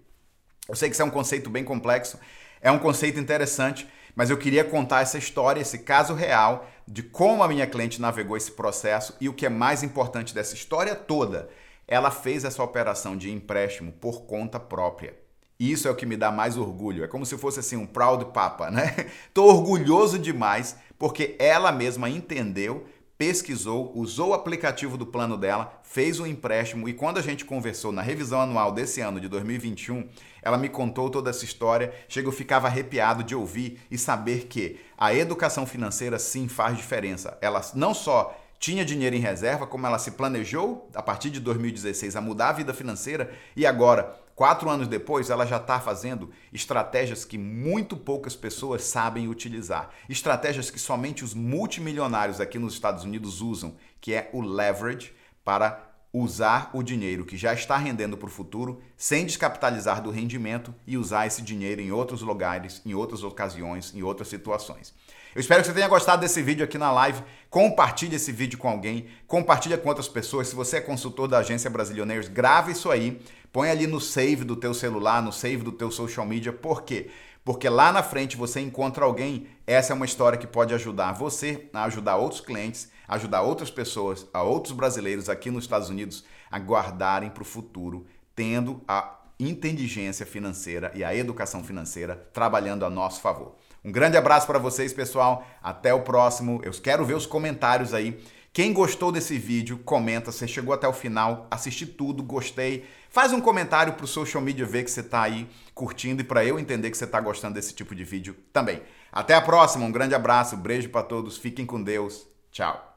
Eu 0.70 0.76
sei 0.78 0.88
que 0.88 0.94
isso 0.94 1.02
é 1.02 1.06
um 1.06 1.10
conceito 1.10 1.50
bem 1.50 1.66
complexo, 1.66 2.18
é 2.62 2.72
um 2.72 2.80
conceito 2.80 3.20
interessante, 3.20 3.86
mas 4.20 4.30
eu 4.30 4.36
queria 4.36 4.66
contar 4.66 5.00
essa 5.00 5.18
história, 5.18 5.62
esse 5.62 5.80
caso 5.80 6.14
real 6.14 6.68
de 6.86 7.02
como 7.02 7.42
a 7.42 7.48
minha 7.48 7.66
cliente 7.66 8.02
navegou 8.02 8.36
esse 8.36 8.52
processo 8.52 9.16
e 9.22 9.30
o 9.30 9.34
que 9.34 9.46
é 9.46 9.50
mais 9.50 9.82
importante 9.82 10.36
dessa 10.36 10.56
história 10.56 10.94
toda, 10.94 11.48
ela 11.88 12.12
fez 12.12 12.44
essa 12.44 12.62
operação 12.62 13.16
de 13.16 13.32
empréstimo 13.32 13.94
por 13.94 14.24
conta 14.24 14.60
própria. 14.60 15.18
Isso 15.58 15.88
é 15.88 15.92
o 15.92 15.96
que 15.96 16.06
me 16.06 16.18
dá 16.18 16.34
mais 16.34 16.58
orgulho. 16.58 17.02
É 17.02 17.08
como 17.08 17.26
se 17.26 17.38
fosse 17.38 17.62
assim 17.62 17.78
um 17.78 17.86
proud 17.86 18.26
papa, 18.34 18.70
né? 18.70 19.10
Tô 19.34 19.46
orgulhoso 19.46 20.20
demais 20.20 20.76
porque 20.98 21.38
ela 21.40 21.72
mesma 21.72 22.10
entendeu 22.10 22.86
pesquisou, 23.20 23.92
usou 23.96 24.30
o 24.30 24.34
aplicativo 24.34 24.98
do 24.98 25.06
plano 25.06 25.38
dela, 25.38 25.78
fez 25.84 26.22
um 26.22 26.26
empréstimo 26.26 26.88
e 26.88 26.94
quando 26.94 27.18
a 27.18 27.22
gente 27.22 27.44
conversou 27.44 27.92
na 27.92 28.02
revisão 28.02 28.40
anual 28.40 28.72
desse 28.72 29.02
ano 29.02 29.20
de 29.20 29.28
2021, 29.28 30.08
ela 30.42 30.58
me 30.58 30.70
contou 30.70 31.10
toda 31.10 31.30
essa 31.30 31.44
história. 31.44 31.94
Chega, 32.08 32.30
eu 32.30 32.32
ficava 32.32 32.68
arrepiado 32.68 33.22
de 33.22 33.36
ouvir 33.36 33.82
e 33.92 33.98
saber 33.98 34.46
que 34.48 34.80
a 34.98 35.14
educação 35.14 35.66
financeira 35.66 36.18
sim 36.18 36.48
faz 36.48 36.78
diferença. 36.78 37.38
Ela 37.42 37.62
não 37.76 37.94
só 37.94 38.40
tinha 38.58 38.86
dinheiro 38.86 39.18
em 39.18 39.20
reserva, 39.20 39.68
como 39.68 39.86
ela 39.86 40.00
se 40.00 40.12
planejou 40.12 40.90
a 40.96 41.02
partir 41.02 41.30
de 41.30 41.42
2016 41.42 42.16
a 42.16 42.22
mudar 42.22 42.50
a 42.50 42.54
vida 42.54 42.74
financeira 42.74 43.34
e 43.54 43.66
agora 43.66 44.18
Quatro 44.40 44.70
anos 44.70 44.88
depois, 44.88 45.30
ela 45.30 45.46
já 45.46 45.58
está 45.58 45.82
fazendo 45.82 46.30
estratégias 46.54 47.26
que 47.26 47.38
muito 47.38 47.98
poucas 47.98 48.38
pessoas 48.38 48.86
sabem 48.86 49.28
utilizar. 49.28 49.90
Estratégias 50.08 50.72
que 50.72 50.80
somente 50.80 51.26
os 51.26 51.34
multimilionários 51.34 52.40
aqui 52.40 52.58
nos 52.58 52.72
Estados 52.72 53.04
Unidos 53.04 53.42
usam, 53.42 53.76
que 54.00 54.14
é 54.14 54.30
o 54.32 54.40
leverage 54.40 55.12
para 55.44 55.92
usar 56.14 56.70
o 56.74 56.82
dinheiro 56.82 57.26
que 57.26 57.36
já 57.36 57.54
está 57.54 57.76
rendendo 57.76 58.16
para 58.16 58.28
o 58.28 58.32
futuro 58.32 58.82
sem 58.96 59.26
descapitalizar 59.26 60.02
do 60.02 60.10
rendimento 60.10 60.74
e 60.88 60.98
usar 60.98 61.28
esse 61.28 61.42
dinheiro 61.42 61.82
em 61.82 61.92
outros 61.92 62.22
lugares, 62.22 62.82
em 62.86 62.94
outras 62.94 63.24
ocasiões, 63.24 63.94
em 63.94 64.04
outras 64.04 64.30
situações. 64.30 64.94
Eu 65.36 65.42
espero 65.42 65.62
que 65.62 65.68
você 65.68 65.76
tenha 65.76 65.88
gostado 65.88 66.22
desse 66.22 66.42
vídeo 66.42 66.64
aqui 66.64 66.76
na 66.76 66.92
live. 66.92 67.22
Compartilhe 67.52 68.16
esse 68.16 68.32
vídeo 68.32 68.58
com 68.58 68.68
alguém, 68.68 69.06
compartilha 69.28 69.78
com 69.78 69.88
outras 69.88 70.08
pessoas. 70.08 70.48
Se 70.48 70.56
você 70.56 70.78
é 70.78 70.82
consultor 70.82 71.28
da 71.28 71.38
agência 71.38 71.70
Brasilioneiros, 71.70 72.28
grave 72.28 72.72
isso 72.72 72.90
aí, 72.90 73.22
põe 73.54 73.70
ali 73.70 73.86
no 73.86 74.02
save 74.02 74.44
do 74.44 74.56
teu 74.56 74.74
celular, 74.74 75.22
no 75.22 75.32
save 75.32 75.64
do 75.64 75.72
teu 75.72 75.92
social 75.92 76.26
media. 76.26 76.52
Por 76.52 76.82
quê? 76.82 77.12
Porque 77.46 77.70
lá 77.70 77.92
na 77.92 78.02
frente 78.02 78.36
você 78.36 78.60
encontra 78.60 79.06
alguém, 79.06 79.46
essa 79.68 79.94
é 79.94 79.96
uma 79.96 80.06
história 80.06 80.38
que 80.38 80.48
pode 80.48 80.74
ajudar 80.74 81.14
você 81.14 81.70
a 81.74 81.84
ajudar 81.84 82.16
outros 82.16 82.42
clientes, 82.42 82.90
ajudar 83.08 83.44
outras 83.44 83.70
pessoas, 83.70 84.26
a 84.34 84.42
outros 84.42 84.74
brasileiros 84.74 85.30
aqui 85.30 85.52
nos 85.52 85.64
Estados 85.64 85.90
Unidos 85.90 86.26
a 86.50 86.58
guardarem 86.58 87.30
para 87.30 87.44
o 87.44 87.46
futuro, 87.46 88.08
tendo 88.36 88.82
a 88.88 89.20
inteligência 89.40 90.26
financeira 90.26 90.92
e 90.96 91.04
a 91.04 91.16
educação 91.16 91.64
financeira 91.64 92.16
trabalhando 92.34 92.84
a 92.84 92.90
nosso 92.90 93.22
favor. 93.22 93.56
Um 93.84 93.92
grande 93.92 94.18
abraço 94.18 94.46
para 94.46 94.60
vocês, 94.60 94.94
pessoal. 94.94 95.46
Até 95.62 95.94
o 95.94 96.02
próximo. 96.02 96.62
Eu 96.64 96.72
quero 96.72 97.06
ver 97.06 97.16
os 97.16 97.26
comentários 97.26 97.94
aí. 97.94 98.20
Quem 98.52 98.74
gostou 98.74 99.12
desse 99.12 99.38
vídeo, 99.38 99.78
comenta. 99.86 100.32
Você 100.32 100.48
chegou 100.48 100.74
até 100.74 100.88
o 100.88 100.94
final, 100.94 101.48
assisti 101.52 101.86
tudo, 101.86 102.24
gostei. 102.24 102.86
Faz 103.10 103.32
um 103.32 103.40
comentário 103.40 103.94
para 103.94 104.06
o 104.06 104.08
social 104.08 104.44
media 104.44 104.66
ver 104.66 104.84
que 104.84 104.92
você 104.92 105.02
está 105.02 105.22
aí 105.22 105.48
curtindo 105.74 106.22
e 106.22 106.26
para 106.26 106.44
eu 106.44 106.60
entender 106.60 106.90
que 106.92 106.98
você 106.98 107.06
está 107.06 107.20
gostando 107.22 107.56
desse 107.56 107.74
tipo 107.74 107.96
de 107.96 108.04
vídeo 108.04 108.36
também. 108.52 108.82
Até 109.12 109.34
a 109.34 109.42
próxima, 109.42 109.86
um 109.86 109.92
grande 109.92 110.16
abraço, 110.16 110.56
um 110.56 110.60
beijo 110.60 110.90
para 110.90 111.04
todos, 111.04 111.38
fiquem 111.38 111.66
com 111.66 111.82
Deus, 111.82 112.28
tchau. 112.52 112.89